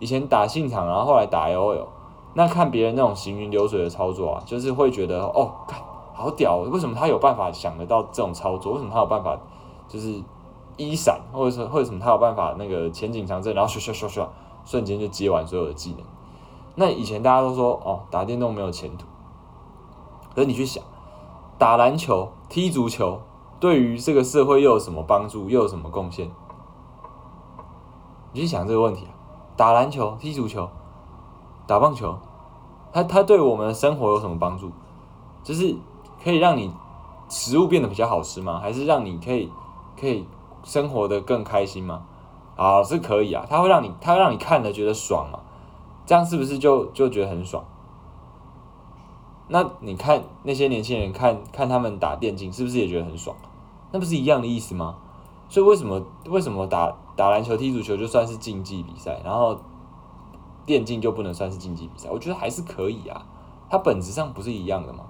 [0.00, 1.88] 以前打信场，然后后来打 L O L，
[2.34, 5.80] 那看别人那种行云流水的操作啊，就是会觉得哦，看
[6.14, 8.74] 好屌，为什么他有办法想得到这种操作？
[8.74, 9.36] 为什么他有办法
[9.88, 10.22] 就是
[10.76, 14.28] 一闪，或者是或者什么他有办法那个前景长阵，然后唰唰唰唰，
[14.64, 16.00] 瞬间就接完所有的技能。
[16.76, 19.06] 那以前大家都说哦，打电动没有前途。
[20.34, 20.82] 可是你去想，
[21.58, 23.20] 打篮球、踢足球，
[23.60, 26.30] 对于这个社会又有什么帮助，又有什么贡献？
[28.32, 29.14] 你去想这个问题啊！
[29.56, 30.68] 打篮球、踢足球、
[31.68, 32.16] 打棒球，
[32.92, 34.72] 它它对我们的生活有什么帮助？
[35.44, 35.76] 就是
[36.24, 36.72] 可以让你
[37.28, 38.58] 食物变得比较好吃吗？
[38.58, 39.50] 还是让你可以
[40.00, 40.26] 可以
[40.62, 42.02] 生活的更开心吗？
[42.56, 45.40] 啊，是可以啊，它会让你它让你看了觉得爽嘛。
[46.06, 47.62] 这样是不是就就觉得很爽？
[49.48, 53.36] 那你看那些年轻人看看他们打电竞，是不是也觉得很爽？
[53.92, 54.96] 那不是一样的意思吗？
[55.50, 59.58] 所以为什么为什么打打篮球、踢足球就算是竞技比赛，然后
[60.64, 62.08] 电竞就不能算是竞技比赛？
[62.10, 63.26] 我觉得还是可以啊，
[63.68, 65.04] 它本质上不是一样的吗？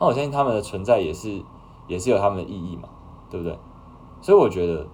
[0.00, 1.42] 那我相信他们的存在也是
[1.86, 2.88] 也是有他们的意义嘛，
[3.30, 3.56] 对不对？
[4.20, 4.88] 所以我觉得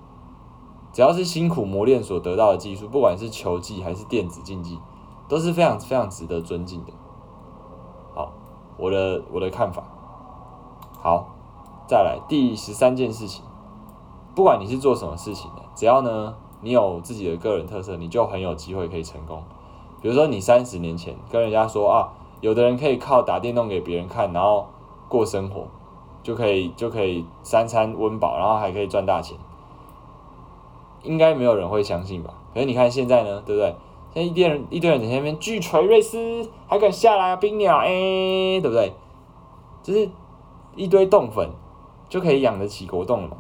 [0.93, 4.79] 只要是辛苦磨练所得到的技术，不管是球技还是电子竞技。
[5.29, 6.93] 都是非常非常值得尊敬的。
[8.15, 8.31] 好，
[8.77, 9.83] 我的我的看法。
[11.03, 11.35] 好，
[11.89, 13.45] 再来第十三件事情，
[14.37, 19.43] 不管你是做什么事情的，只要呢你有自己的个人特色，你就很有机会可以成功。
[20.01, 24.67] 比如说你三十年前跟人家说啊，有的人可以靠打电动给别人看，然后
[25.09, 25.67] 过生活，
[26.23, 29.37] 就可以就可以三餐温饱，然后还可以赚大钱，
[31.03, 32.35] 应该没有人会相信吧？
[32.53, 33.75] 可是你看现在呢，对不对？
[34.15, 37.37] 现在一堆人，一堆人在那边巨锤瑞斯，还敢下来啊？
[37.37, 38.95] 冰鸟，哎，对不对？
[39.83, 40.09] 就是
[40.75, 41.51] 一堆冻粉
[42.09, 43.37] 就可以养得起国栋了嘛？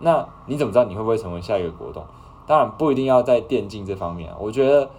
[0.00, 2.04] 那你怎么知道你会不会成为下一个国栋？
[2.46, 4.36] 当然不一定要在电竞这方面啊。
[4.40, 4.90] 我觉得，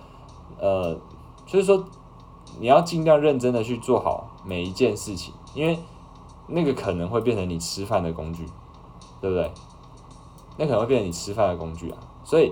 [0.59, 0.95] 呃，
[1.45, 1.83] 就是说
[2.59, 5.77] 你要尽量认真的去做好每一件事情，因为
[6.51, 8.45] 那个可能会变成你吃饭的工具，
[9.19, 9.51] 对不对？
[10.57, 12.51] 那可能会变成你吃饭的工具啊，所以。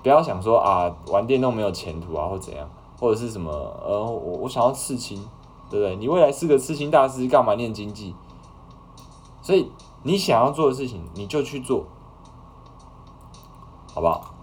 [0.00, 2.70] 不要想说啊，玩电动没有前途啊，或怎样，
[3.00, 3.50] 或者是什么
[3.84, 5.18] 呃，我我想要刺青，
[5.68, 5.96] 对不对？
[5.96, 8.14] 你未来是个刺青大师，干嘛念经济？
[9.42, 9.72] 所以
[10.04, 11.84] 你想要做的事情，你就去做，
[13.92, 14.34] 好不好？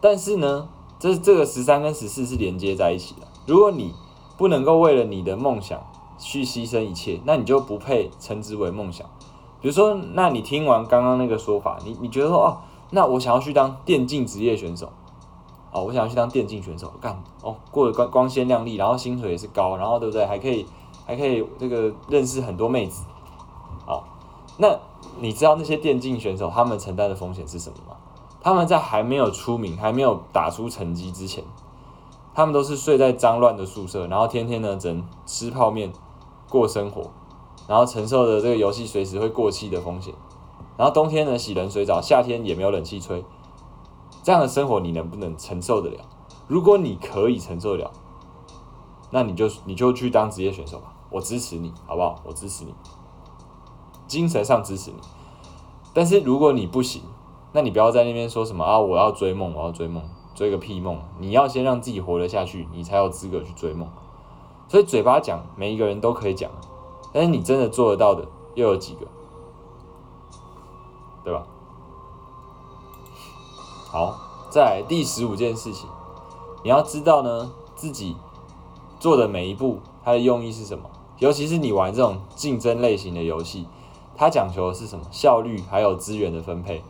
[0.00, 0.68] 但是呢，
[1.00, 3.26] 这这个十三跟十四是连接在一起的。
[3.46, 3.92] 如果你
[4.38, 5.84] 不能够为了你的梦想
[6.18, 9.06] 去牺牲一切，那你就不配称之为梦想。
[9.60, 12.58] 比如说，那你听完刚刚那个说法，你你觉得说哦？
[12.90, 14.92] 那我想要去当电竞职业选手，
[15.72, 20.24] 哦，我想要去当电竞选手，干哦，过得光光鲜亮丽，然后薪水也是高，然后对不对？
[20.26, 20.66] 还可以
[21.06, 23.04] 还可以这个认识很多妹子，
[23.86, 24.04] 哦，
[24.58, 24.78] 那
[25.18, 27.96] 你知道那些电竞选手他们承担的风险是什么吗？
[28.42, 31.42] 他们在还没有出名、还没有打出成绩之前，
[32.34, 35.90] 他们都是睡在脏乱的宿舍，然后天天呢只能吃泡面
[36.54, 37.10] 过生活，
[37.66, 40.14] 然后承受着这个游戏随时会过期的风险。
[40.76, 43.24] 然后冬天呢洗冷水澡，夏天也没有冷气吹，
[44.22, 46.04] 这样的生活你能不能承受得了？
[46.46, 47.90] 如果你可以承受得了，
[49.10, 52.20] 那你就你就去当职业选手吧，我支持你，好不好？
[52.24, 52.72] 我支持你，
[54.06, 54.98] 精神上支持你。
[55.92, 57.02] 但是如果你不行，
[57.50, 58.78] 那你不要在那边说什么啊！
[58.78, 60.04] 我要追梦，我要追梦，
[60.36, 61.00] 追个屁梦！
[61.18, 63.88] 你要先让自己活得下去，你才有资格去追梦。
[64.74, 66.50] 所以嘴巴讲，每一个人都可以讲，
[67.12, 69.06] 但是你真的做得到的又有几个？
[71.22, 71.46] 对吧？
[73.86, 74.18] 好，
[74.50, 75.88] 在第十五件事情，
[76.64, 78.16] 你要知道呢，自己
[78.98, 80.90] 做的每一步，它的用意是什么？
[81.20, 83.68] 尤其是你玩这种竞争类型的游戏，
[84.16, 85.04] 它讲求的是什么？
[85.12, 86.82] 效率还有资源的分配。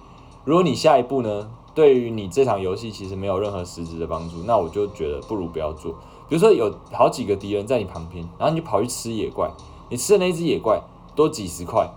[0.47, 5.95] 如果你下一步呢对于你这场游戏其实没有任何实质的帮助，那我就觉得不如不要做。
[6.29, 9.51] 比如说有好几个敌人在你旁边，然后你就跑去吃野怪，
[9.91, 10.81] 你吃的那只野怪
[11.15, 11.89] 多几十块，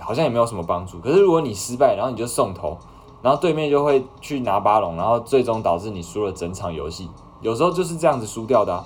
[0.00, 0.98] 好像也没有什么帮助。
[0.98, 2.76] 可是如果你失败，然后你就送头，
[3.22, 7.08] 然后对面就会去拿巴龙，然后最终导致你输了整场游戏。
[7.40, 8.84] 有时候就是这样子输掉的。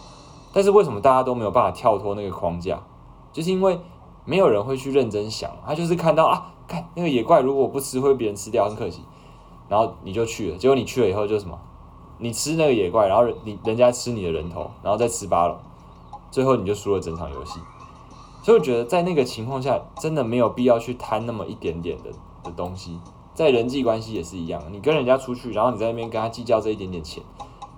[0.53, 2.83] 但是为什么大家都没有办法跳脱那个框架？
[3.33, 3.79] 就是因为
[4.25, 9.03] 没有人会去认真想，他就是看到啊，看那个野怪如果不吃会被别人吃掉，很可惜。
[9.69, 11.57] 然后你就去了，结果你去了以后就什么？
[12.21, 15.57] 你吃那个野怪，然后你人家吃你的人头，然后再吃巴龙，
[16.31, 17.59] 最后你就输了整场游戏。
[18.43, 22.11] 所以我觉得在那个情况下，真的没有必要去贪那么一点点的
[22.45, 23.01] 的东西。
[23.35, 27.23] 在人际关系也是一样，你跟人家出去，然后你在那边跟他计较这一点点钱，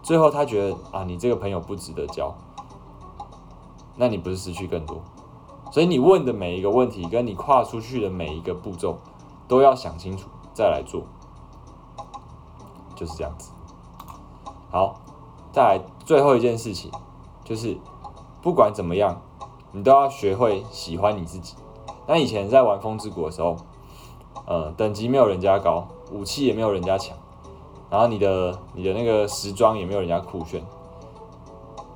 [0.02, 2.34] 最后他觉得啊，你这个朋友不值得交，
[3.96, 5.00] 那你不是失去更多？
[5.70, 8.98] 所以你问的每一个问题，跟你跨出去的每一个步骤，
[9.46, 11.04] 都要想清楚再来做。
[12.94, 13.50] 就是这样子。
[14.72, 14.94] 好，
[15.52, 16.90] 再来最后一件事情，
[17.44, 17.76] 就是
[18.40, 19.20] 不管怎么样，
[19.70, 21.54] 你都要学会喜欢你自己。
[22.06, 23.54] 那以前在玩风之谷的时候，
[24.46, 27.14] 呃，等级没有人家高，武器也没有人家强，
[27.90, 30.64] 然后你的你的那个时装也没有人家酷炫。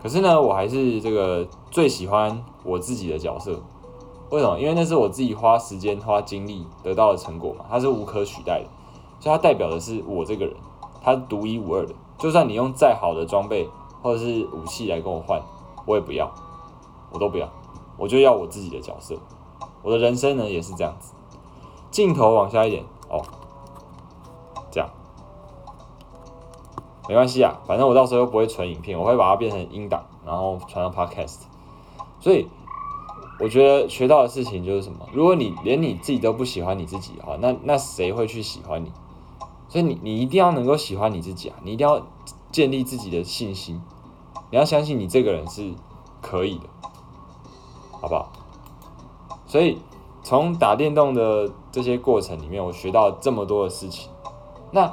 [0.02, 3.58] 可是呢，我还是这个最喜欢我自己的角色。
[4.28, 4.60] 为什么？
[4.60, 8.68] 因为那是我自己花时间花精力得到的成果嘛，它是无可取代的，
[9.18, 10.54] 所以它代表的是我这个人。
[11.02, 13.68] 它是独一无二的，就算你用再好的装备
[14.02, 15.42] 或者是武器来跟我换，
[15.84, 16.32] 我也不要，
[17.10, 17.48] 我都不要，
[17.96, 19.16] 我就要我自己的角色。
[19.82, 21.12] 我的人生呢也是这样子。
[21.90, 23.22] 镜头往下一点哦，
[24.70, 24.88] 这样
[27.08, 31.42] 没关系啊，反正我到时候又不会存影片，我会把它变成音档，然后传到 Podcast。
[32.18, 32.48] 所以
[33.38, 35.06] 我觉得学到的事情就是什么？
[35.12, 38.90] 如果你连你自己都不喜欢你自己的话，那那谁会去喜欢你？
[39.76, 41.56] 所以你你一定要能够喜欢你自己啊！
[41.62, 42.00] 你一定要
[42.50, 43.78] 建立自己的信心，
[44.50, 45.70] 你要相信你这个人是
[46.22, 46.64] 可以的，
[48.00, 48.32] 好不好？
[49.46, 49.76] 所以
[50.22, 54.10] 从打电动的这些过程里面，我学到这么多的事情。
[54.70, 54.90] 那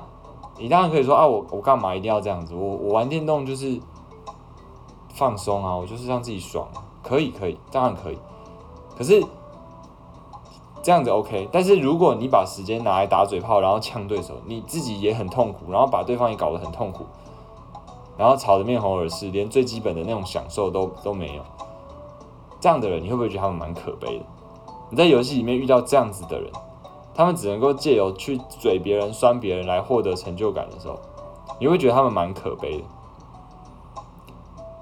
[0.60, 2.54] 你当然可以说啊，我我干嘛一定要这样子？
[2.54, 3.80] 我我玩电动就是
[5.13, 6.67] 放松啊，我就是让自己爽，
[7.02, 8.17] 可以可以，当然可以。
[8.98, 9.24] 可是。
[10.84, 17.06] 这样子 OK，但是如果你把时间拿来打嘴炮，然后呛对手，你自己也很痛苦，然后把对方也搞得很痛苦，
[18.17, 21.43] 然后吵得面红耳赤，连最基本的那种享受都都没有，
[22.60, 24.26] 这样的人你会不会觉得他们蛮可悲的？
[24.89, 26.52] 你在游戏里面遇到这样子的人，
[27.15, 31.00] 他们只能够借由去嘴别人、酸别人来获得成就感的时候，
[31.60, 32.84] 你会觉得他们蛮可悲的。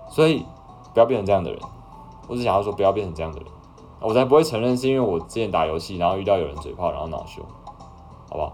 [0.10, 0.44] 所以
[0.96, 1.62] 不要变成这样的人，
[2.28, 3.48] 我只想要说不要变成这样的人。
[4.04, 7.44] 我才不会承认是因为我之前打游戏，然后遇到有人嘴炮，然后恼羞，
[8.30, 8.54] 好不好？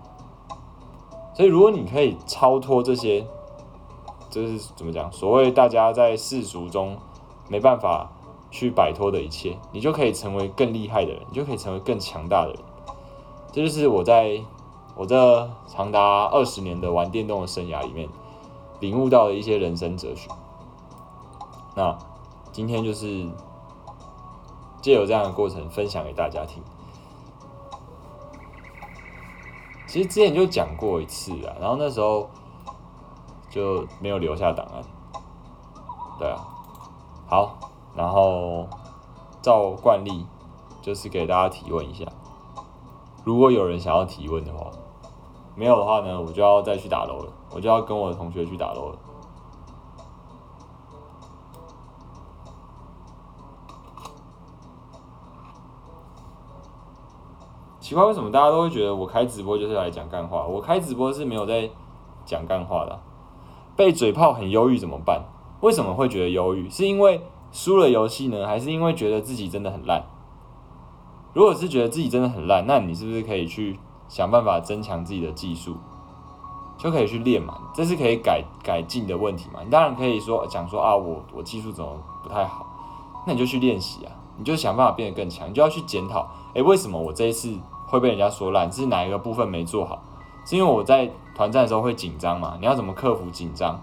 [1.33, 3.25] 所以如果你可以超脱这些，
[4.29, 5.09] 就是怎么讲？
[5.09, 6.97] 所谓大家在世俗中
[7.47, 8.11] 没办法
[8.51, 12.59] 去摆脱的一切，你就可以成为更厉害的人，你就可以成为更强大的人。
[13.53, 14.41] 这就是我在
[14.97, 18.09] 我这长达二十年的玩电动的生涯里面
[18.81, 20.29] 领悟到的一些人生哲学。
[21.73, 21.97] 那
[22.51, 23.25] 今天就是。
[24.81, 26.63] 借有这样的过程分享给大家听。
[29.87, 32.29] 其实之前就讲过一次啊，然后那时候
[33.49, 34.83] 就没有留下档案。
[36.19, 36.47] 对啊，
[37.27, 37.57] 好，
[37.95, 38.67] 然后
[39.41, 40.25] 照惯例
[40.81, 42.05] 就是给大家提问一下。
[43.23, 44.69] 如果有人想要提问的话，
[45.55, 48.99] 没有的话呢，我就要再去打楼了，我就要跟我的同学去打楼了。
[57.87, 60.45] 奇怪，为什么大家都会觉得我开直播就是来讲干话？
[60.45, 61.69] 我开直播是没有在
[62.25, 62.99] 讲干话的。
[63.77, 65.23] 被嘴炮很忧郁怎么办？
[65.61, 66.69] 为什么会觉得忧郁？
[66.69, 70.03] 是因为输了游戏呢，还是因为觉得自己真的很烂？
[71.31, 73.79] 如果是觉得自己真的很烂，那你是不是可以去
[74.09, 75.77] 想办法增强自己的技术，
[76.77, 77.57] 就可以去练嘛？
[77.73, 79.61] 这是可以改改进的问题嘛？
[79.63, 82.67] 你当然可以说讲说啊，我我技术怎么不太好？
[83.25, 87.57] 那你就去练习啊，你就想办法变得更强，你就要去检讨，诶，为什么我这一次？
[87.87, 89.99] 会被人家说烂，是哪一个部分没做好？
[90.45, 92.55] 是因为我在团战的时候会紧张嘛？
[92.59, 93.79] 你要怎么克服紧张？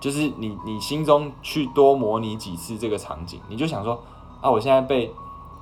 [0.00, 3.98] 就是你你心中去多模拟几次这个场景，你就想说
[4.40, 5.12] 啊，我现在被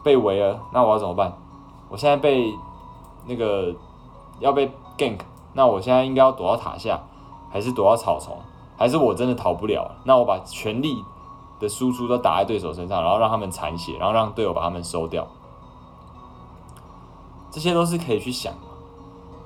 [0.02, 1.32] 被围了，那我要怎么办？
[1.88, 2.52] 我现在被
[3.26, 3.72] 那个
[4.40, 4.68] 要被
[4.98, 5.18] gank，
[5.52, 7.00] 那我现在应该要躲到塔下，
[7.50, 8.36] 还是躲到草丛？
[8.76, 9.88] 还是我真的逃不了？
[10.02, 11.04] 那我把全力
[11.60, 15.24] 的输出都打在对手身上，然后让他们残血，然后让队友把他们收掉。
[17.54, 18.52] 这些都是可以去想，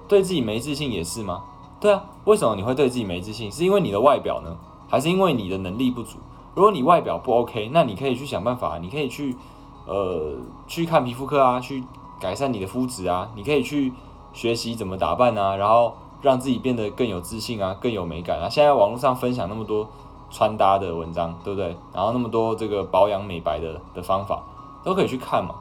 [0.09, 1.42] 对自己没自信也是吗？
[1.78, 3.52] 对啊，为什么你会对自己没自信？
[3.52, 4.56] 是因为你的外表呢，
[4.88, 6.16] 还是因为你的能力不足？
[6.54, 9.36] 如果你外表不 OK，那你可以去想办法，你可以去
[9.86, 10.36] 呃
[10.66, 11.84] 去看皮肤科啊，去
[12.18, 13.92] 改善你的肤质啊，你可以去
[14.32, 15.92] 学习怎么打扮啊，然后
[16.22, 18.48] 让自己变得更有自信啊，更有美感啊。
[18.48, 19.86] 现在网络上分享那么多
[20.30, 21.76] 穿搭的文章，对不对？
[21.92, 24.42] 然后那么多这个保养美白的的方法，
[24.82, 25.54] 都可以去看嘛。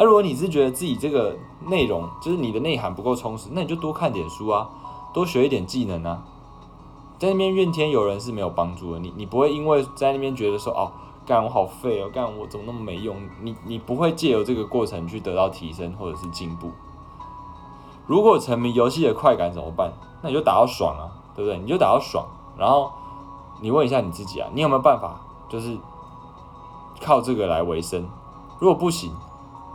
[0.00, 1.36] 那如果你是觉得自己这个
[1.66, 4.66] 内容就是你的内涵不够充实，那你就多看点书啊。
[5.12, 6.22] 多学一点技能啊，
[7.18, 8.98] 在那边怨天尤人是没有帮助的。
[9.00, 10.90] 你你不会因为在那边觉得说哦，
[11.26, 13.16] 干我好废哦，干我怎么那么没用？
[13.42, 16.70] 你你不会借由这个过程去得到提升或者是进步。
[18.06, 19.92] 如果沉迷游戏的快感怎么办？
[20.22, 21.58] 那你就打到爽啊，对不对？
[21.58, 22.24] 你就打到爽，
[22.56, 22.90] 然后
[23.60, 25.76] 你问一下你自己啊，你有没有办法就是
[27.02, 28.08] 靠这个来维生？
[28.60, 29.12] 如果不行，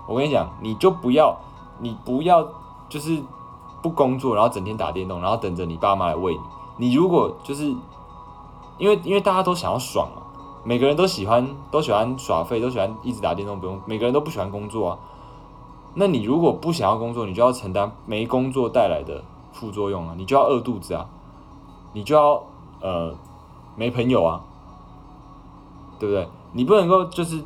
[0.08, 1.38] 我跟你讲，你就不要，
[1.80, 2.48] 你不要
[2.90, 3.24] 就是。
[3.82, 6.34] 不工作，然后整天打电动，然后等着你爸妈来喂
[6.78, 6.88] 你。
[6.88, 7.66] 你如果就是
[8.80, 10.24] 因为因为大家都想要爽嘛，
[10.64, 14.98] 每个人都喜欢都喜欢耍废，都喜欢一直打电动，不用每个人都不喜欢工作啊。
[15.94, 21.06] 那你如果不想要工作，你就要承担没工作带来的副作用啊，你就要饿肚子啊，
[21.94, 22.42] 你就要
[22.82, 23.14] 呃
[23.76, 24.42] 没朋友啊，
[26.00, 26.28] 对不对？
[26.54, 27.44] 你不能够就是。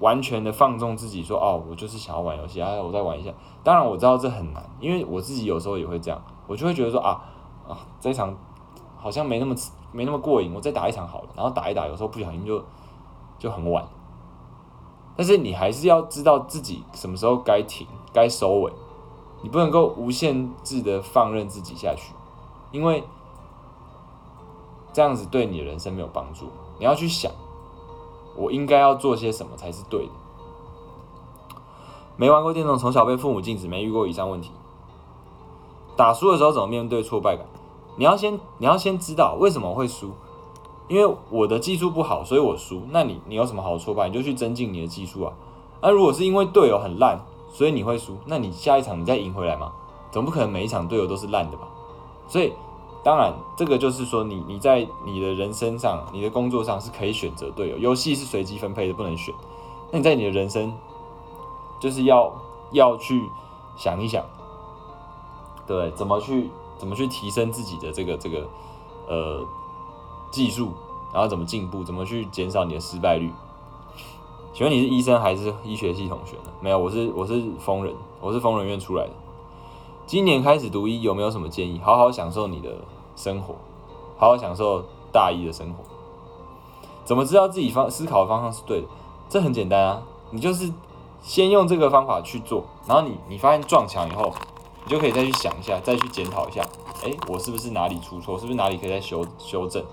[0.00, 3.32] 完全的放纵自己，说哦，我就是想要玩游戏啊，我再玩一下。
[3.64, 7.22] 当然我知道这很难，因为我自己有时候也会这样，我就会觉得说啊
[7.66, 8.36] 啊，这一场
[8.96, 9.54] 好像没那么
[9.92, 11.28] 没那么过瘾，我再打一场好了。
[11.34, 12.62] 然后打一打，有时候不小心就
[13.38, 13.86] 就很晚。
[15.16, 18.72] 但是你还是要知道自己什么时候该停，该收尾。
[19.42, 22.12] 你不能够无限制的放任自己下去，
[22.70, 23.02] 因为
[24.92, 26.48] 这样子对你的人生没有帮助。
[26.78, 27.32] 你要去想。
[28.36, 30.12] 我应该要做些什么才是对的？
[32.16, 34.50] 没玩过电动，从小被父母禁止，没遇过以上问题。
[35.96, 37.46] 打输的时候怎么面对挫败感？
[37.96, 40.12] 你要先你要先知道为什么会输，
[40.88, 42.82] 因为我的技术不好，所以我输。
[42.90, 44.08] 那你你有什么好挫败？
[44.08, 45.32] 你就去增进你的技术啊。
[45.80, 49.72] 那如果是因为队友很烂，所以你会输，那你下一场你再赢回来吗？
[50.10, 51.68] 总不可能每一场队友都是烂的吧？
[52.28, 52.52] 所以。
[53.06, 57.78] 当然，这个就是说，你你在你的人生上、你的工作上是可以选择队友。
[57.78, 59.32] 游戏是随机分配的，不能选。
[59.92, 60.74] 那你在你的人生，
[61.78, 62.32] 就是要
[62.72, 63.30] 要去
[63.76, 64.24] 想一想，
[65.68, 68.44] 对，怎么去怎么去提升自己的这个这个
[69.06, 69.46] 呃
[70.32, 70.72] 技术，
[71.12, 73.30] 然后怎么进步，怎么去减少你的失败率。
[74.52, 76.50] 请问你是医生还是医学系同学呢？
[76.60, 79.12] 没有，我是我是疯人，我是疯人院出来的。
[80.06, 81.80] 今年开始读医，有没有什么建议？
[81.80, 82.76] 好好享受你的。
[83.16, 83.56] 生活，
[84.16, 85.82] 好好享受大一的生活。
[87.04, 88.86] 怎么知道自己方思考的方向是对的？
[89.28, 90.72] 这很简单啊，你就是
[91.22, 94.32] 先用这个方法去做，然后你你发现撞墙以后，
[94.84, 96.62] 你就可以再去想一下，再去检讨一下，
[97.04, 98.38] 哎，我是不是哪里出错？
[98.38, 99.84] 是不是哪里可以再修修正？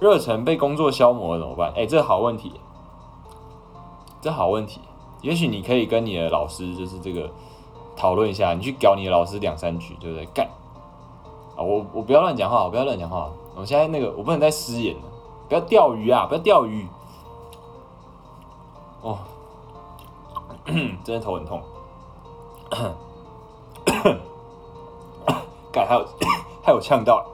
[0.00, 1.72] 热忱被工作消磨了怎么办？
[1.76, 2.52] 哎，这好问题，
[4.20, 4.80] 这好问题。
[5.20, 7.30] 也许你可以跟你的老师就是这个
[7.94, 10.26] 讨论一下，你去搞你的老师两三句，对不对？
[10.34, 10.48] 干。
[11.62, 13.30] 我我不要乱讲话，我不要乱讲话。
[13.54, 15.02] 我现在那个，我不能再失言了。
[15.48, 16.86] 不要钓鱼啊，不要钓鱼。
[19.02, 19.18] 哦，
[21.04, 21.62] 真的头很痛。
[25.70, 26.06] 盖还有
[26.62, 27.26] 还有呛到。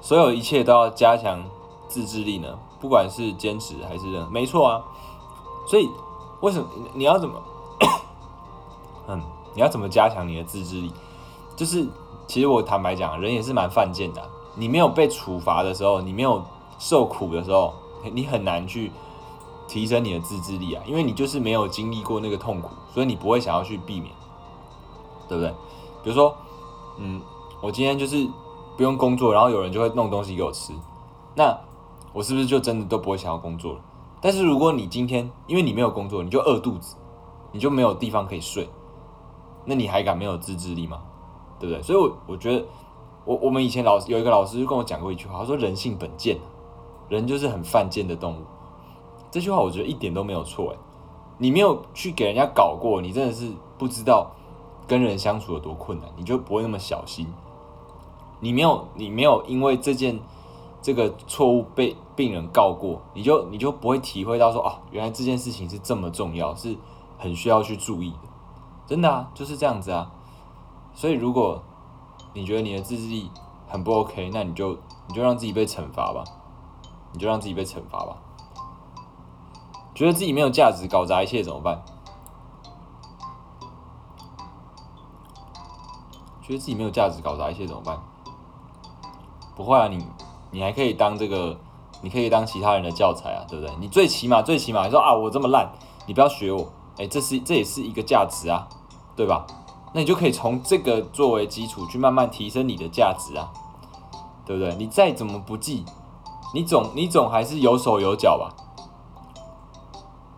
[0.00, 1.42] 所有一切都要加强
[1.88, 4.84] 自制力呢，不管是坚持还是没错啊。
[5.66, 5.90] 所以
[6.40, 7.42] 为什么你要怎么？
[9.08, 9.20] 嗯，
[9.54, 10.92] 你要怎么加强你的自制力？
[11.56, 11.88] 就是。
[12.26, 14.22] 其实我坦白讲，人也是蛮犯贱的。
[14.54, 16.42] 你没有被处罚的时候，你没有
[16.78, 17.72] 受苦的时候，
[18.12, 18.90] 你很难去
[19.66, 24.12] 提升你的自制力啊，因为你就是没有经历过那个痛苦，所以你不会想要去避免，
[25.28, 25.50] 对不对？
[26.02, 26.34] 比如说，
[26.98, 27.20] 嗯，
[27.62, 28.28] 我今天就是
[28.76, 30.72] 不用工作，然后有人就会弄东西给我吃，
[31.34, 31.58] 那
[32.12, 33.80] 我是不是就真的都不会想要工作了？
[34.20, 36.96] 但是如果你今天因为你没有工作，你就饿肚子，
[37.52, 38.68] 你就没有地方可以睡，
[39.64, 41.00] 那你还敢没有自制力吗？
[41.62, 41.80] 对不对？
[41.80, 42.64] 所以，我我觉得，
[43.24, 46.36] 我我们以前老师有一个老师就跟我讲过一句话，他说：“人性本贱，
[47.08, 48.38] 人就是很犯贱的动物。”
[49.30, 50.72] 这句话我觉得一点都没有错。
[50.72, 50.76] 哎，
[51.38, 54.32] 你没有去给人家搞过，你真的是不知道
[54.88, 57.26] 跟人相处有多困难，你就不会那么小心。
[58.40, 60.18] 你没有，你没有因为这件
[60.82, 66.76] 这个错误被病人告过，你就你就不会体会到说，哦，原来这件事情是这么重要，是
[67.18, 68.28] 很需要去注意的。
[68.84, 70.10] 真的啊，就是这样子啊。
[70.94, 71.62] 所以，如果
[72.34, 73.30] 你觉得你的自制力
[73.68, 74.78] 很不 OK，那你就
[75.08, 76.22] 你就让自己被惩罚吧，
[77.12, 78.16] 你就让自己被惩罚吧。
[79.94, 81.82] 觉得自己没有价值，搞砸一切怎么办？
[86.42, 87.98] 觉得自己没有价值，搞砸一切怎么办？
[89.54, 90.04] 不会啊，你
[90.50, 91.58] 你还可以当这个，
[92.00, 93.74] 你可以当其他人的教材啊，对不对？
[93.80, 95.72] 你最起码最起码你说啊，我这么烂，
[96.06, 98.68] 你不要学我，哎，这是这也是一个价值啊，
[99.14, 99.46] 对吧？
[99.94, 103.52] 那你就可以从这个作为基础去慢慢提升你的价值啊，
[104.46, 104.74] 对不对？
[104.76, 105.84] 你再怎么不济，
[106.54, 108.54] 你总你总还是有手有脚吧，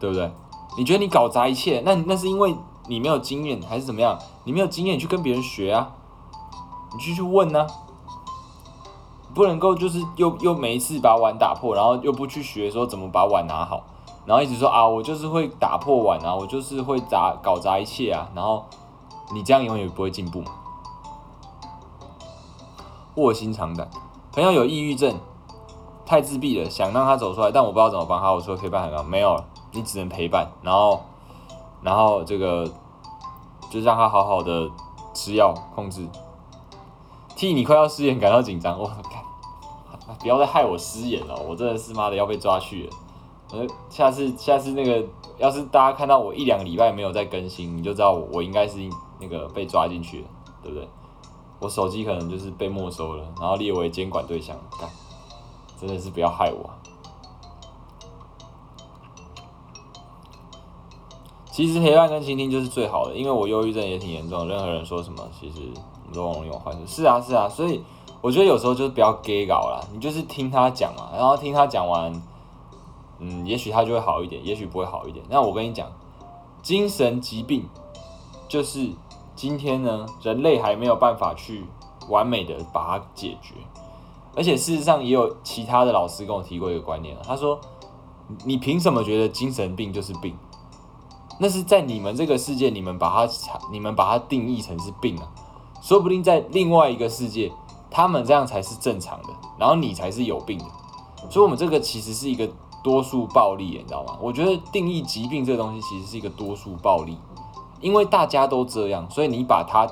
[0.00, 0.32] 对不对？
[0.76, 2.56] 你觉得你搞砸一切，那那是因为
[2.88, 4.18] 你没有经验还是怎么样？
[4.42, 5.92] 你没有经验，你去跟别人学啊，
[6.92, 7.64] 你去去问呢，
[9.34, 13.84] 不能够就是又又每一次把碗打破，然后又不去学说怎么把碗拿好，
[14.26, 18.64] 然后一直说啊我就是会打破碗啊，我就是会砸搞砸一切啊，然后。
[19.32, 20.42] 你这样永远不会进步？
[23.16, 23.88] 卧薪尝胆，
[24.32, 25.16] 朋友有抑郁症，
[26.04, 28.32] 太自闭了，想让他走出来，但我不知道怎么帮他。
[28.32, 31.00] 我说陪伴很好，没有，你只能陪伴，然后，
[31.80, 32.68] 然后这个
[33.70, 34.68] 就让他好好的
[35.12, 36.08] 吃药控制。
[37.36, 42.92] 替你快要失言感到紧张，我靠，不要再害我失言了，我真的是妈的要被抓去了。
[43.52, 45.06] 呃，下次下次那个，
[45.38, 48.90] 要是大家看到我一两个礼拜没有再更新，你就知道我应该是。
[49.20, 50.28] 那个被抓进去了，
[50.62, 50.88] 对不对？
[51.60, 54.56] 我手机可能就是被没收了，然后列为监管对象。
[54.78, 54.88] 干，
[55.80, 56.70] 真的是不要害我。
[61.50, 64.48] 其实陪伴跟倾听就是最好的，因为我忧郁症也挺严重。
[64.48, 65.60] 任何人说什么，其实
[66.08, 66.78] 我都容易有坏事。
[66.86, 67.80] 是啊，是啊，所以
[68.20, 72.12] 我觉得有时候就是不要 gay 搞了，你就是听他讲嘛，然后听他讲完，
[73.20, 75.24] 嗯，也许他就会好一点，也许不会好一点。
[75.30, 75.88] 那我跟你讲，
[76.60, 77.68] 精神疾病
[78.48, 78.90] 就是。
[79.36, 81.64] 今天呢，人类还没有办法去
[82.08, 83.56] 完美的把它解决，
[84.36, 87.58] 而且事实上也有其他的老师跟我提过一个观念，他说
[88.46, 90.36] ：“你凭什么觉得精神病就是病？
[91.40, 93.32] 那是在你们这个世界，你们把它
[93.72, 95.28] 你们把它定义成是病啊，
[95.82, 97.50] 说不定在另外一个世界，
[97.90, 100.64] 他们这样才是正常的，然后你才是有病的。
[101.28, 102.48] 所以，我们这个其实是一个
[102.84, 104.16] 多数暴力，你知道吗？
[104.22, 107.18] 我觉得定义疾病这个东西其实是一个多数暴力。”
[107.84, 109.86] 因为大家都这样，所以你把它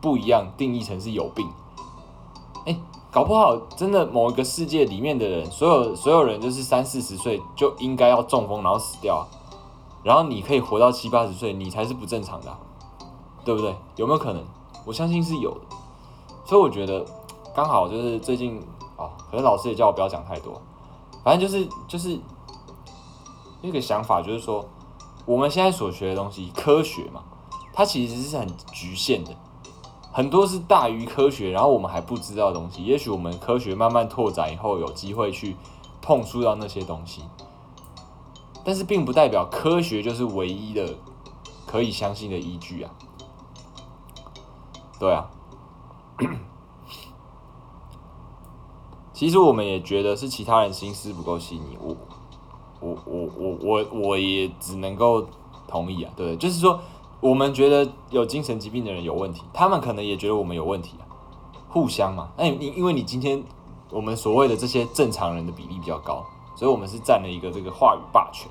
[0.00, 1.44] 不一样定义成是有病。
[2.64, 2.78] 哎，
[3.10, 9.26] 搞不好真的某一个世界里面的人，所有所有人就是三四十岁就应该要中风然后死掉，
[10.04, 12.56] 然后你可以活到七八十岁，你才是不正常的，
[13.44, 13.74] 对不对？
[13.96, 14.40] 有没有可能？
[14.84, 15.60] 我相信是有的。
[16.44, 17.04] 所以我觉得
[17.52, 18.60] 刚好就是最近
[18.96, 20.62] 啊，可能老师也叫我不要讲太多，
[21.24, 22.16] 反正就是就是
[23.60, 24.64] 那个想法，就是说。
[25.24, 27.22] 我们现在所学的东西，科学嘛，
[27.72, 29.34] 它其实是很局限的，
[30.12, 32.84] 很多是大于科学，然后我们还不知道的东西。
[32.84, 35.56] 也许我们科学慢慢拓展以后，有机会去
[36.00, 37.22] 碰触到那些东西，
[38.64, 40.96] 但是并不代表科学就是唯一的
[41.66, 42.90] 可以相信的依据啊。
[44.98, 45.30] 对啊，
[49.14, 51.78] 其实我们也觉得是其他人心思不够细腻。
[51.80, 51.96] 我。
[52.82, 55.24] 我我我我我也只能够
[55.68, 56.80] 同意啊，对就是说，
[57.20, 61.06] 我们觉得有精神疾病的人有问题，他们可能也觉得我们有问题啊，
[61.68, 62.28] 互相嘛。
[62.36, 63.42] 那你因为你今天
[63.90, 66.24] 我们所谓的这些正常人的比例比较高，
[66.56, 68.50] 所以我们是占了一个这个话语霸权，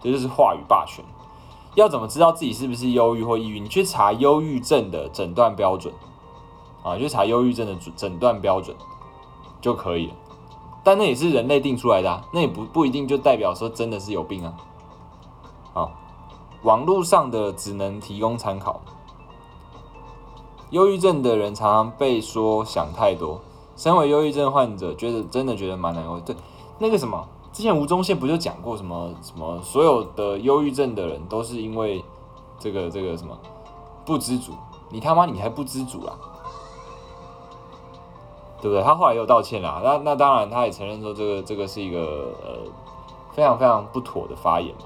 [0.00, 1.04] 这就是话语霸权。
[1.74, 3.60] 要怎么知道自己是不是忧郁或抑郁？
[3.60, 5.92] 你去查忧郁症的诊断标准
[6.82, 8.74] 啊，去查忧郁症的诊断标准
[9.60, 10.14] 就可以了。
[10.88, 14.54] 但那也是人类定出来的啊，那也不不一定就代表说真的是有病啊。
[15.74, 15.92] 好，
[16.62, 18.80] 网络上的只能提供参考。
[20.70, 23.38] 忧郁症的人常常被说想太多，
[23.76, 26.18] 身为忧郁症患者，觉得真的觉得蛮难过。
[26.20, 26.34] 对，
[26.78, 27.22] 那个什么，
[27.52, 32.02] 之前吴宗宪不就讲过什么什么，所有的忧郁症的人都是因为
[32.58, 33.38] 这个这个什么
[34.06, 34.52] 不知足，
[34.88, 36.16] 你他妈你还不知足啊？
[38.60, 38.82] 对不对？
[38.82, 42.58] 他后来又道歉了，那那当然，他也承认说这个这个是一个呃
[43.32, 44.82] 非常非常不妥的发言嘛。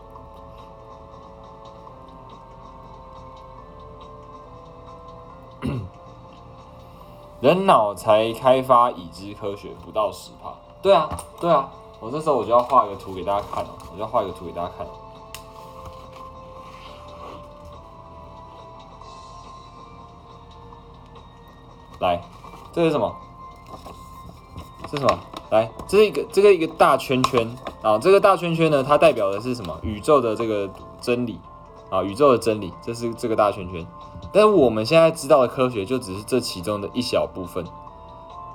[7.41, 10.53] 人脑才开发已知科学不到十帕，
[10.83, 11.09] 对啊
[11.41, 14.87] 对啊，我这时候我就要画一个图给大家看了，我就要画一个图给大家看。
[22.01, 22.21] 来，
[22.73, 23.15] 这是什么？
[24.93, 25.19] 是什么？
[25.51, 29.75] 来，这是一个这个一个大圈圈啊，这个大圈圈呢，它代表的是什么？
[29.83, 30.69] 宇宙的这个
[31.01, 31.41] 真理
[31.91, 33.87] 啊，宇宙的真理，这是这个大圈圈。
[34.33, 37.65] 但是我们现在知道的科学就只是这其中的一小部分。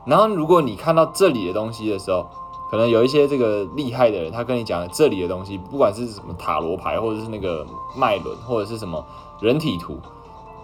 [0.05, 2.25] 然后，如果你看到这里的东西的时候，
[2.71, 7.65] 可能有一些这个厉害的人，他跟你讲这里的东西，不管是什么塔罗牌，或者是那个
[7.95, 9.05] 脉轮，或者是什么
[9.39, 9.97] 人体图，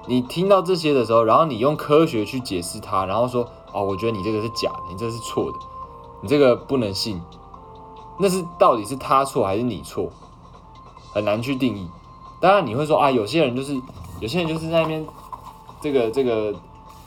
[0.06, 5.58] 你听到这些的时候，然后你用科学去解释它，然后说哦，我觉得你这个是假的，你这是错的，
[6.22, 7.22] 你这个不能信，
[8.20, 10.10] 那是到底是他错还是你错？
[11.14, 11.88] 很难去定义。
[12.42, 13.80] 当然你会说啊，有些人就是
[14.20, 15.06] 有些人就是在那边
[15.80, 16.54] 这个这个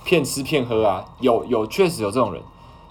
[0.05, 2.43] 骗吃骗喝啊，有有确实有这种人，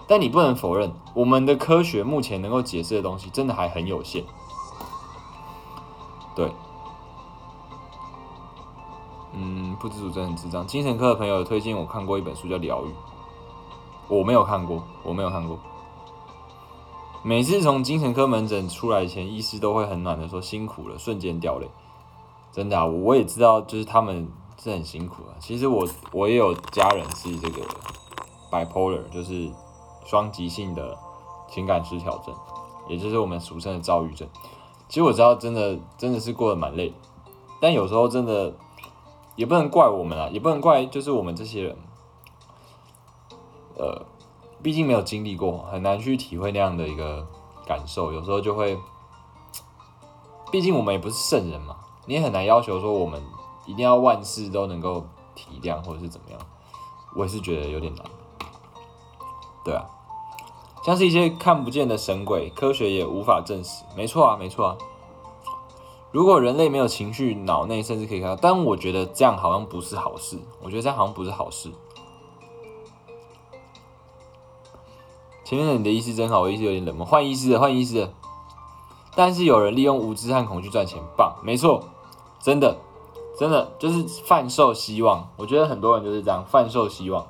[0.06, 4.22] 但你不能否认，我们的科学目前能够解释的东西真的还很有限。
[6.36, 6.52] 对。
[9.38, 10.66] 嗯，不知足真的很智障。
[10.66, 12.88] 精神科的朋友推荐我看过一本书叫《疗愈》，
[14.08, 15.58] 我没有看过，我没有看过。
[17.22, 21.68] 每次从精神科门诊出来前，医师都会很暖的说辛苦了，瞬间掉泪。
[22.50, 24.26] 真的啊，我也知道，就是他们
[24.58, 25.36] 是很辛苦啊。
[25.38, 27.60] 其实我我也有家人是这个
[28.50, 29.50] bipolar，就是
[30.06, 30.96] 双极性的
[31.50, 32.34] 情感失调症，
[32.88, 34.26] 也就是我们俗称的躁郁症。
[34.88, 36.94] 其实我知道，真的真的是过得蛮累，
[37.60, 38.54] 但有时候真的。
[39.36, 41.76] 也不能怪我们啊，也不能怪就是我们这些人，
[43.78, 44.04] 呃，
[44.62, 47.26] 毕竟没有经历过，很难去体会那样的一个
[47.66, 48.12] 感受。
[48.12, 48.76] 有时候就会，
[50.50, 51.76] 毕竟我们也不是圣人嘛，
[52.06, 53.22] 你也很难要求说我们
[53.66, 56.40] 一定要万事都能够体谅或者是怎么样。
[57.14, 58.04] 我也是觉得有点难。
[59.64, 59.84] 对啊，
[60.84, 63.84] 像是一些看不见的神鬼，科学也无法证实。
[63.96, 64.76] 没错啊，没错啊。
[66.12, 70.38] 如果人类没有情绪，脑内甚至可以看到，但我觉得这样好像不是好事。
[70.62, 71.70] 我觉得这样好像不是好事。
[75.44, 77.04] 前面的你的意思真好，我意思有点冷漠。
[77.04, 78.12] 换意思的，换意思的。
[79.14, 81.84] 但是有人利用无知和恐惧赚钱，棒，没错，
[82.40, 82.76] 真的，
[83.38, 85.28] 真的就是贩售希望。
[85.36, 87.26] 我觉得很多人就是这样贩售希望，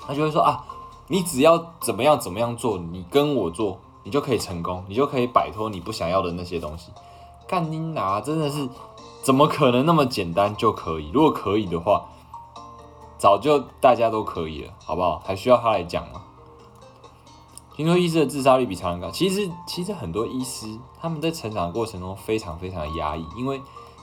[0.00, 0.64] 他就会说啊，
[1.06, 6.92] 你只要怎么样怎么样做，你跟我做，你就可以成功，你就可以摆脱你不想要的那些东西。
[7.50, 8.68] 干你拿真的是，
[9.24, 11.10] 怎么可能那么简单就可以？
[11.12, 12.04] 如果可以的话，
[13.18, 15.20] 早就大家都可以了，好不好？
[15.26, 16.22] 还需要他来讲吗？
[17.74, 23.60] 听说医师的自杀率比常人高，其实其实很多医师他们在成长的过程中非常非常的压抑，因为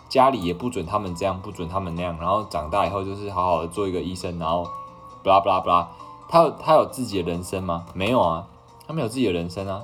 [0.10, 4.68] 家里也不准他们这样，不准他们那样，然后长大以后就是好好的做一个医生，然后
[5.24, 5.88] 不啦不啦不啦，
[6.28, 7.86] 他有他有自己的人生吗？
[7.94, 8.46] 没有啊，
[8.86, 9.84] 他没有自己的人生啊，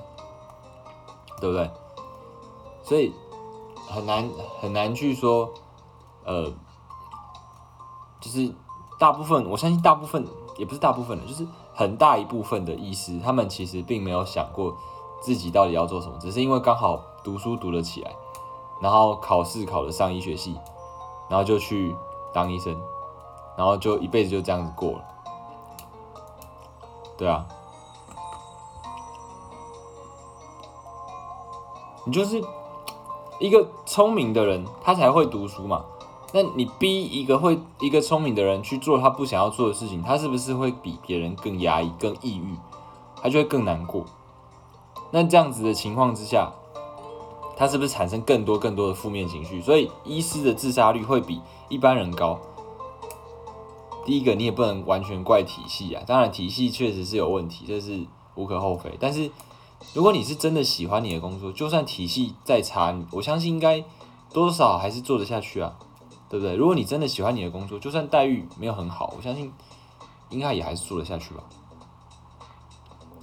[1.39, 1.72] 对不对？
[2.84, 3.14] 所以。
[3.93, 4.27] 很难
[4.59, 5.53] 很难去说，
[6.25, 6.51] 呃，
[8.19, 8.51] 就是
[8.97, 10.27] 大部分，我相信大部分
[10.57, 14.75] 也不是大部分的，就是很大一部分的医师，他们其实并没有想过
[15.21, 18.15] 自己到底要做什么，只是因为刚好读书读了起来，
[18.81, 20.59] 然后考试考了上医学系，
[21.29, 21.95] 然后就去
[22.33, 22.75] 当医生，
[23.55, 25.03] 然后就一辈子就这样子过了，
[27.15, 27.45] 对啊，
[32.05, 32.43] 你就是。
[33.43, 35.83] 一个聪明的人，他才会读书嘛。
[36.31, 42.55] 那你逼一个会一个聪明的人去做他不想要做的事情，他是不是会比别人更压抑、更抑郁？
[43.21, 44.05] 他就会更难过。
[45.11, 46.53] 那这样子的情况之下，
[47.57, 49.61] 他是不是产生更多更多的负面情绪？
[49.61, 52.39] 所以医师的自杀率会比一般人高。
[54.05, 56.01] 第一个，你也不能完全怪体系啊。
[56.07, 58.89] 当然，体系确实是有问题，这是无可厚非。
[59.01, 59.29] 但是。
[59.93, 63.84] 如果你是真的喜欢你的工作，就算体系再差，我相信应该
[64.31, 65.75] 多少还是做得下去啊，
[66.29, 66.55] 对不对？
[66.55, 69.53] 如果你真的喜欢你的工作，就算待遇没有很好，我相信
[70.29, 71.43] 应该也还是做得下去吧。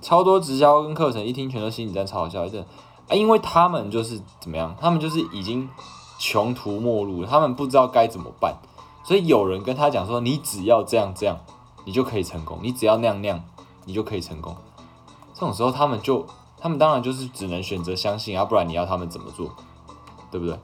[0.00, 2.66] 超多直销跟课程，一听全都心理战，超好笑，真的
[3.08, 3.16] 啊！
[3.16, 5.68] 因为他们就是怎么样，他们就是已经
[6.20, 8.54] 穷途末路，他们不知道该怎么办，
[9.02, 11.38] 所以有人跟他讲说：“你只要这样这样，
[11.84, 13.42] 你就可以成功；你只要那样那样，
[13.84, 14.56] 你就可以成功。”
[15.34, 16.24] 这种时候，他们就。
[16.61, 19.50] 他们当然就是只能选择相信，要不然你要他们怎么做，
[20.30, 20.58] 对不对？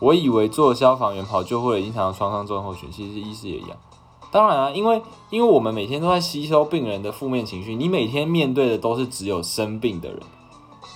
[0.00, 3.76] 我以为做消防员、跑救护的经常创伤症候群，其实医师也一样。
[4.30, 10.20] 当然啊，因为因为我们每天都在吸收病人的负面情绪，你每天面对的都是只有生病的人，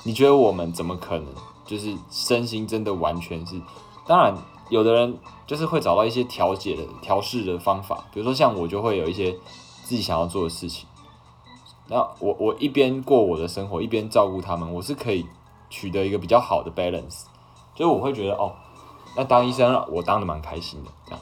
[0.03, 1.26] 你觉得我们怎么可能
[1.64, 3.59] 就是身心真的完全是？
[4.05, 4.36] 当然，
[4.68, 5.16] 有的人
[5.47, 9.32] 就是会找到一些调节的、调试的方法，比如说像我就会有一些
[9.84, 10.88] 自己想要做的事情。
[11.89, 15.26] 那我我一边过我的生活，一边照顾他们，我是可以
[15.70, 17.24] 取得一个比较好的 balance，
[17.74, 18.53] 就是我会觉得哦，
[19.16, 21.20] 那当医生我当的蛮开心的这样，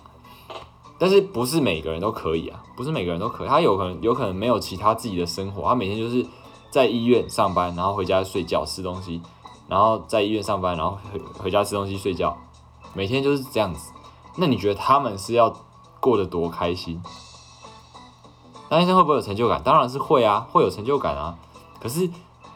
[0.99, 6.27] 但是不是每个人都可以啊，不是每个人都可以，他有可能有可能没有其他自己的生活，他每天就是
[6.69, 9.23] 在医院上班，然后回家睡觉吃东西，
[9.69, 12.37] 然后在医院上班，然后回回家吃东西睡觉，
[12.93, 13.93] 每天就是这样子，
[14.37, 15.55] 那你觉得他们是要
[16.01, 17.01] 过得多开心？
[18.69, 19.62] 当医生会不会有成就感？
[19.62, 21.37] 当然是会啊，会有成就感啊。
[21.81, 22.09] 可是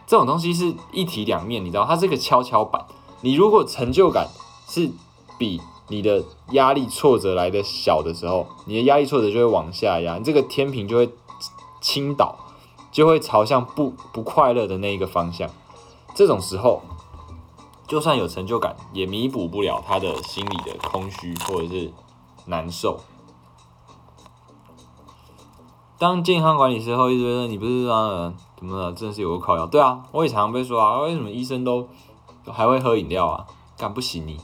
[0.06, 2.84] 这种东西是一体两面，你知道，它是个跷跷板。
[3.20, 4.28] 你如果成就感
[4.66, 4.90] 是
[5.38, 11.10] 比你的压力挫折来的小的时候，你的压力挫折就会往下压，你这个天平就会
[11.80, 12.36] 倾倒，
[12.90, 15.48] 就会朝向不不快乐的那一个方向。
[16.14, 16.82] 这种时候，
[17.86, 21.92] 就算有成就感，也弥补不了他的心里的空虚或者是
[22.46, 23.00] 难受。
[26.00, 28.90] 当健康管理师后，一直说你不是啊，怎么了？
[28.90, 29.66] 真的是有个靠要。
[29.66, 31.86] 对啊，我也常常被说啊，为什么医生都
[32.46, 33.46] 还会喝饮料啊？
[33.76, 34.40] 干不行你？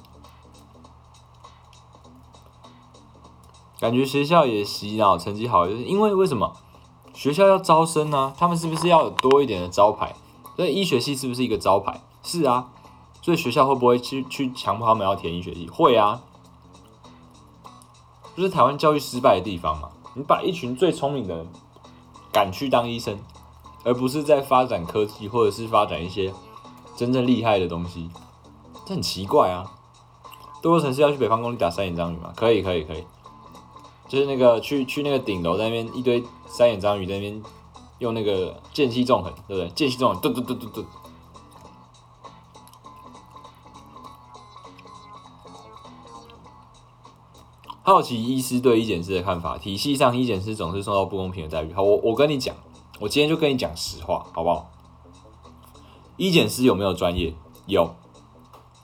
[3.81, 6.53] 感觉学校也洗脑，成绩好，就是因为为什么？
[7.15, 8.35] 学校要招生呢？
[8.37, 10.15] 他们是不是要多一点的招牌？
[10.57, 12.03] 所以医学系是不是一个招牌？
[12.23, 12.69] 是啊。
[13.23, 15.67] 所以学校会不会去去强迫他们要填医学系？
[15.71, 16.21] 会啊。
[18.35, 19.89] 不是台湾教育失败的地方嘛。
[20.17, 21.47] 你把一群最聪明的人
[22.33, 23.19] 赶去当医生，
[23.85, 26.33] 而不是在发展科技或者是发展一些
[26.97, 28.09] 真正厉害的东西，
[28.87, 29.71] 这很奇怪啊！
[30.63, 32.33] 多多城市要去北方公里打三眼章鱼吗？
[32.35, 33.05] 可以，可以，可以。
[34.09, 37.43] 就是那个去去那个顶楼那边一堆三眼章鱼在那边
[37.99, 39.69] 用那个间隙纵横，对不对？
[39.71, 40.85] 间隙纵横，嘟嘟嘟嘟嘟。
[47.87, 51.73] 好奇医师对医检师的看法，体系上医检师总是受到不公平的待遇。
[51.73, 52.53] 好，我我跟你讲，
[52.99, 54.73] 我今天就跟你讲实话，好不好？
[56.17, 57.33] 医检师有没有专业？
[57.67, 57.95] 有，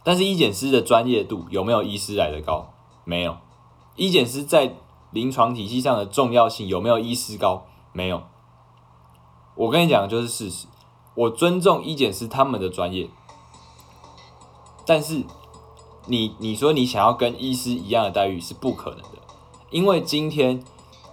[0.04, 2.74] 但是医检师的专业度有没有医师来的高？
[3.02, 3.36] 没有。
[3.96, 4.76] 医检师在
[5.10, 7.64] 临床体系上的重要性有没有医师高？
[7.92, 8.22] 没有。
[9.56, 10.68] 我跟你讲的就是事实，
[11.16, 13.10] 我尊重医检师他们的专业，
[14.86, 15.24] 但是。
[16.06, 19.18] 你你说你想要跟医师一样的待遇是不可能的，
[19.70, 20.62] 因为今天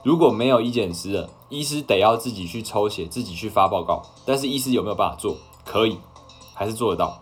[0.03, 4.01] 如果没有医检师了，医师得要自己去抽血，自己去发报告。
[4.25, 5.35] 但是医师有没有办法做？
[5.65, 5.97] 可以，
[6.53, 7.21] 还是做得到。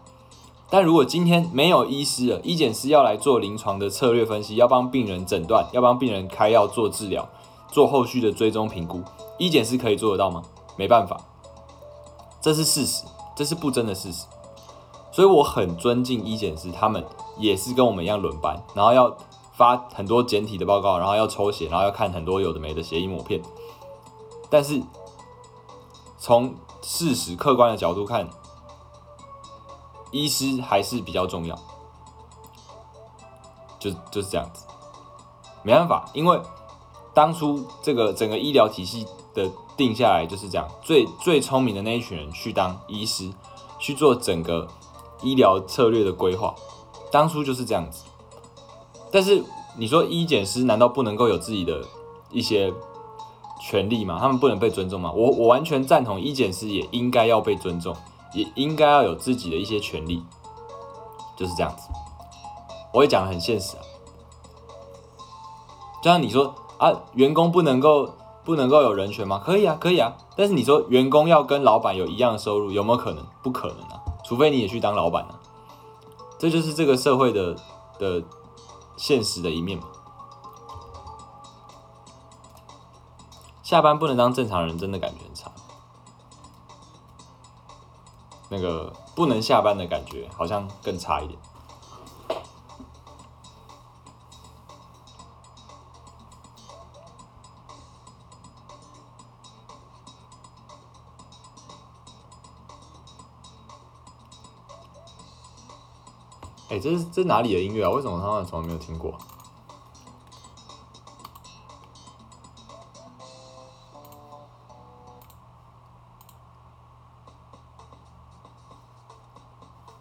[0.69, 7.27] 但如果今天没有医师了，医检师要来做临床的策略分析，要帮病人诊断，要帮病人开药做治疗，
[7.71, 9.01] 做后续的追踪评估，
[9.37, 10.43] 医检师可以做得到吗？
[10.77, 11.19] 没办法，
[12.41, 13.03] 这是事实，
[13.35, 14.25] 这是不争的事实。
[15.11, 17.03] 所以我很尊敬医检师，他们
[17.39, 19.15] 也是跟我们一样轮班，然后要
[19.53, 23.41] 发很多简体的报告，然后要抽血，然后要看很多有的没的血液抹片。
[24.49, 24.81] 但是
[26.17, 28.29] 从事实客观的角度看，
[30.11, 31.57] 医师还是比较重要，
[33.79, 34.65] 就就是这样子。
[35.63, 36.39] 没办法，因为
[37.13, 43.31] 当初这个整个医疗体系的定下来就是这样，最最聪明的那一群人去当医师，
[43.79, 44.67] 去做整个。
[45.23, 46.53] 医疗策略的规划，
[47.11, 48.05] 当初就是这样子。
[49.11, 49.43] 但是
[49.77, 51.81] 你说医检师难道不能够有自己的
[52.29, 52.73] 一些
[53.61, 54.17] 权利吗？
[54.19, 55.11] 他们不能被尊重吗？
[55.11, 57.95] 我我完全赞同医检师也应该要被尊重，
[58.33, 60.23] 也应该要有自己的一些权利，
[61.35, 61.87] 就是这样子。
[62.93, 63.83] 我会讲的很现实啊，
[66.01, 68.09] 就像你说啊，员工不能够
[68.43, 69.41] 不能够有人权吗？
[69.43, 70.15] 可以啊，可以啊。
[70.35, 73.25] 但是你说员工要跟老板有一样的收入，有没有可能？
[73.41, 74.01] 不可能啊。
[74.23, 75.36] 除非你也去当老板了，
[76.39, 77.55] 这就是这个社会的
[77.99, 78.23] 的
[78.95, 79.87] 现实的一面嘛。
[83.63, 85.51] 下班不能当正常人，真的感觉很差。
[88.49, 91.37] 那个不能下班的感觉，好像更差一点。
[106.69, 107.89] 哎，这是这是哪里的音乐啊？
[107.89, 109.13] 为什么他们从来没有听过？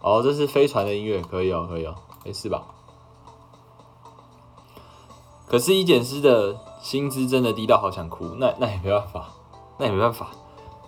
[0.01, 1.95] 哦，这是飞船的音乐，可以哦，可以哦，
[2.25, 2.63] 没事吧？
[5.47, 9.29] 可是医检师的薪资真的低到好想哭，那那也没办法，
[9.77, 10.31] 那也没办法，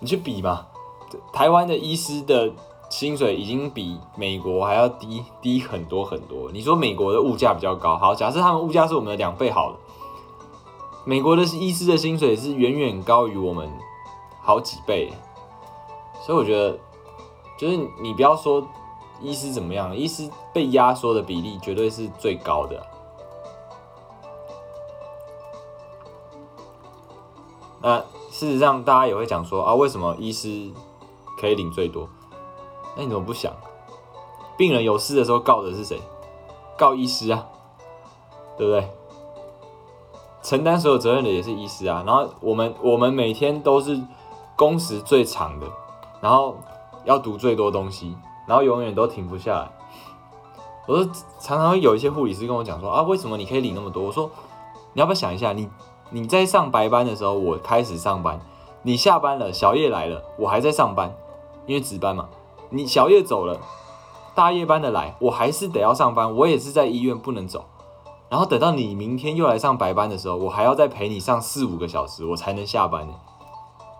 [0.00, 0.66] 你去比嘛，
[1.32, 2.52] 台湾的医师的。
[2.90, 6.50] 薪水已经比美国还要低低很多很多。
[6.52, 9.76] 你说美国的物价比较高，好，假设他们物价是我们的两倍好了，
[11.04, 13.70] 美国的医师的薪水是远远高于我们
[14.42, 15.12] 好几倍，
[16.20, 16.76] 所以我觉得，
[17.56, 18.66] 就是你不要说
[19.20, 22.84] 医师怎么样，医师被压缩的比例绝对是最高的。
[27.82, 27.98] 那
[28.30, 30.70] 事实上，大家也会讲说啊，为什么医师
[31.38, 32.08] 可以领最多？
[32.96, 33.52] 那你怎么不想？
[34.56, 36.00] 病人有事的时候告的是谁？
[36.76, 37.46] 告医师啊，
[38.58, 38.88] 对不对？
[40.42, 42.02] 承担所有责任的也是医师啊。
[42.06, 44.00] 然后我们我们每天都是
[44.56, 45.66] 工时最长的，
[46.20, 46.56] 然后
[47.04, 48.16] 要读最多东西，
[48.46, 49.70] 然后永远都停不下来。
[50.86, 51.04] 我说
[51.38, 54.04] 常常会有一些护理师跟我讲说啊，为什么你可以领那么多？
[54.04, 54.30] 我说
[54.92, 55.68] 你要不要想一下，你
[56.10, 58.40] 你在上白班的时候，我开始上班，
[58.82, 61.14] 你下班了，小夜来了，我还在上班，
[61.66, 62.28] 因为值班嘛。
[62.70, 63.60] 你小夜走了，
[64.34, 67.64] 大夜班的来，我还是得要上班，我也是在医院不能走。
[68.28, 73.14] 然后等到你明天又来上白班的时候，我还要再陪你上四五个小时，我才能下班呢。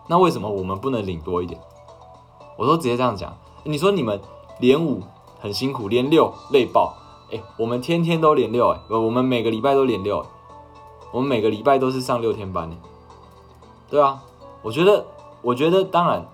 [0.06, 1.60] 那为什么我们不能领多一点？
[2.56, 3.36] 我都直接这样讲。
[3.64, 4.20] 你说你们
[4.60, 5.02] 连五
[5.40, 6.94] 很辛苦，连六累爆，
[7.32, 10.24] 哎，我们天天都连六，哎，我们每个礼拜都连六，
[11.10, 12.76] 我们每个礼拜都是上六天班呢。
[13.88, 14.22] 对啊，
[14.62, 15.04] 我觉得，
[15.42, 16.24] 我觉得当然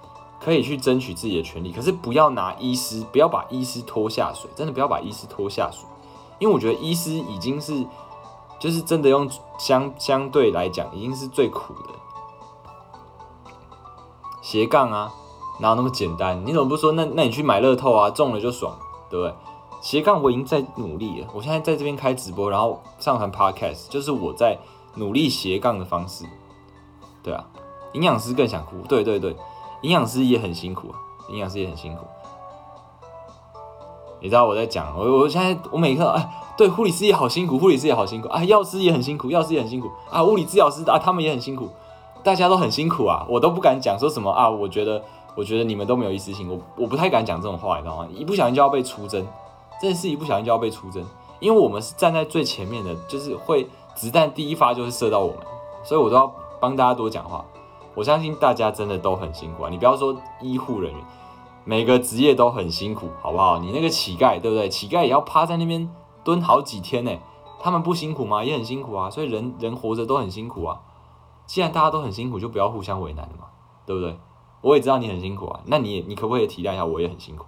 [0.41, 5.87] 可以去争取自己的权利，可是不要拿医师，不要把医师拖下水，真的不要把医师拖下水。
[6.39, 7.84] 因为我觉得医师已经是，
[8.59, 9.28] 就是真的用
[9.59, 11.91] 相相对来讲，已经是最苦的
[14.43, 15.12] 斜杠啊，
[15.61, 16.45] 哪有那么简单？
[16.47, 16.93] 你怎么不说？
[16.93, 18.78] 那那你去买乐透啊，中了就爽，
[19.11, 19.34] 对不对？
[19.80, 24.59] 斜杠我已经在努力了，我现在在这边开直播，然后上传 podcast，就是我在
[24.95, 26.24] 努力斜杠的方式。
[27.22, 27.45] 对啊，
[27.93, 29.37] 营养师更想哭，对对对，
[29.83, 30.97] 营养师也很辛苦啊，
[31.29, 32.05] 营养师也很辛苦。
[34.18, 41.68] 你知道我在讲我，我现在我每个哎，对，护理师也好辛苦，护理师也好辛苦啊，药师也很辛苦，药师也很辛苦啊，物理治疗师啊，他们也很辛苦，
[42.24, 45.03] 大家都很辛苦啊，我都不敢讲说什么啊，我觉得，
[45.37, 48.09] 我觉得你们都没有一丝心，我我不太敢讲这种话，你知道吗？
[48.11, 49.24] 一不小心就要被出征，
[49.81, 51.05] 真的是一不小心就要被出征，
[51.39, 55.39] 因为我们是站在最前面的，就是会子弹第一发就是射到我们，
[55.85, 57.45] 所以我都要帮大家多讲话。
[57.97, 61.03] 我相信大家真的都很辛苦啊，你不要说医护人员。
[61.64, 63.59] 每个职业都很辛苦，好不好？
[63.59, 64.68] 你那个乞丐，对不对？
[64.68, 65.90] 乞丐也要趴在那边
[66.22, 67.11] 蹲好几天呢，
[67.59, 68.44] 他们不辛苦吗？
[68.44, 69.11] 也很辛苦啊。
[69.11, 70.80] 所以人人活着都很辛苦啊。
[71.47, 73.47] 既然大家都很辛苦，就不要互相为难了嘛，
[73.84, 74.16] 对不对？
[74.61, 76.84] 我也知道你很辛苦啊，那你你可不可以体谅一下？
[76.84, 77.47] 我也很辛苦。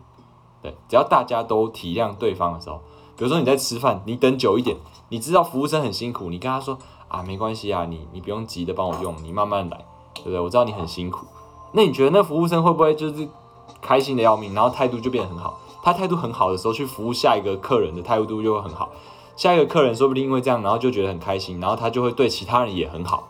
[0.62, 2.80] 对，只要大家都体谅对方的时候，
[3.16, 4.76] 比如说你在吃饭，你等久一点，
[5.11, 6.76] 你知道服务生很辛苦，你跟他说
[7.07, 9.84] 啊，没关系啊，你你不用急的帮我用，你慢慢来，
[10.19, 10.41] 对不对？
[10.41, 11.27] 我知道你很辛苦。
[11.73, 13.29] 那你觉得那服务生会不会就是？
[13.81, 15.61] 开心的要命，然后态度就变得很好。
[15.83, 18.89] 他态度很好的时候，去服务下一个客人的态度就会很好。
[19.37, 23.29] 下一个客人说不定因为这样，然后就觉得很开心，然后他就会对其他人也很好。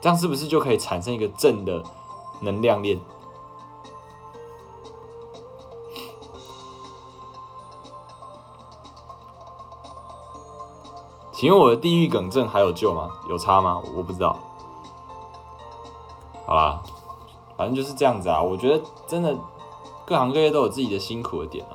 [0.00, 1.80] 这样是不是就可以产生一个正的
[2.40, 2.98] 能量链？
[11.30, 13.10] 请问我的地狱梗症还有救吗？
[13.28, 13.80] 有差吗？
[13.94, 14.36] 我不知道。
[16.54, 16.82] 好吧，
[17.56, 18.40] 反正就是这样子啊。
[18.40, 19.36] 我觉得真的。
[20.06, 21.72] 各行各业都有自己的辛苦的点啊，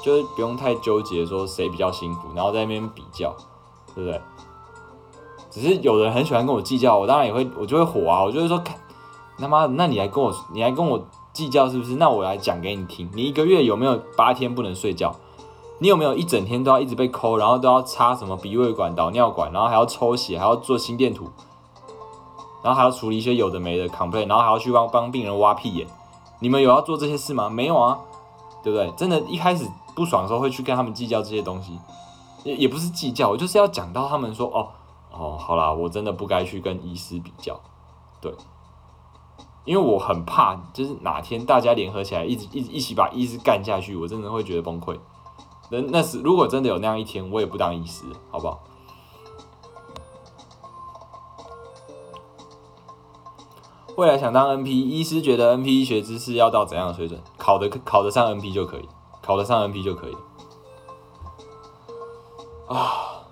[0.00, 3.34] 就是不用太纠结说谁比较辛苦，然后在那边比较，
[3.96, 4.20] 对不对？
[5.50, 8.76] 只是有人很喜欢跟我计较，我当然也会，我就会火啊，我就会说，看
[9.40, 11.96] 他妈，那你还跟我，你还跟我计较是不是？
[11.96, 15.12] 那我来讲给你听，你一个月有没有八天不能睡觉？
[15.80, 21.28] 你有没有一整天都要一直被抠，然后都要插什么鼻胃管、导尿管，然后还要抽血，还要做心电图，
[22.62, 25.86] 然后还要处理一些有的没的 complain，然后还要去帮帮病人挖屁眼。
[26.40, 27.48] 你们有要做这些事吗？
[27.48, 27.98] 没有啊，
[28.62, 28.90] 对不对？
[28.96, 31.78] 真的，一开始不爽的时候会去跟他们计较这些东西，
[32.44, 34.68] 也也不是计较，我就是要讲到他们说，哦
[35.10, 37.58] 哦，好啦，我真的不该去跟医师比较，
[38.20, 38.32] 对，
[39.64, 44.96] 因为我很怕，就是哪天大家联合起来，一直一一起把医师干下去，我真的会觉得崩溃。
[45.70, 48.60] 那那是如果真的有那样一天，我也不当医师，好不好？
[53.98, 57.20] 未来想当 NP 医师，觉得 NP 医学知识要到怎样的水准？
[57.36, 58.88] 考得考得上 NP 就可以，
[59.20, 60.16] 考得上 NP 就可以。
[62.68, 63.24] 啊！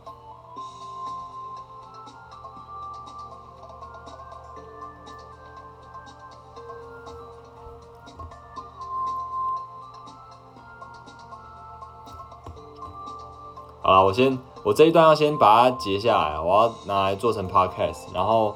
[13.83, 18.53] 好了，我先我这一段要先把它截下来，我要拿来做成 Podcast，然后。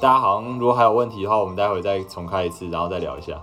[0.00, 3.34] 大家好像如果还有问题的话，我们待会再重开一次，然后再聊一下。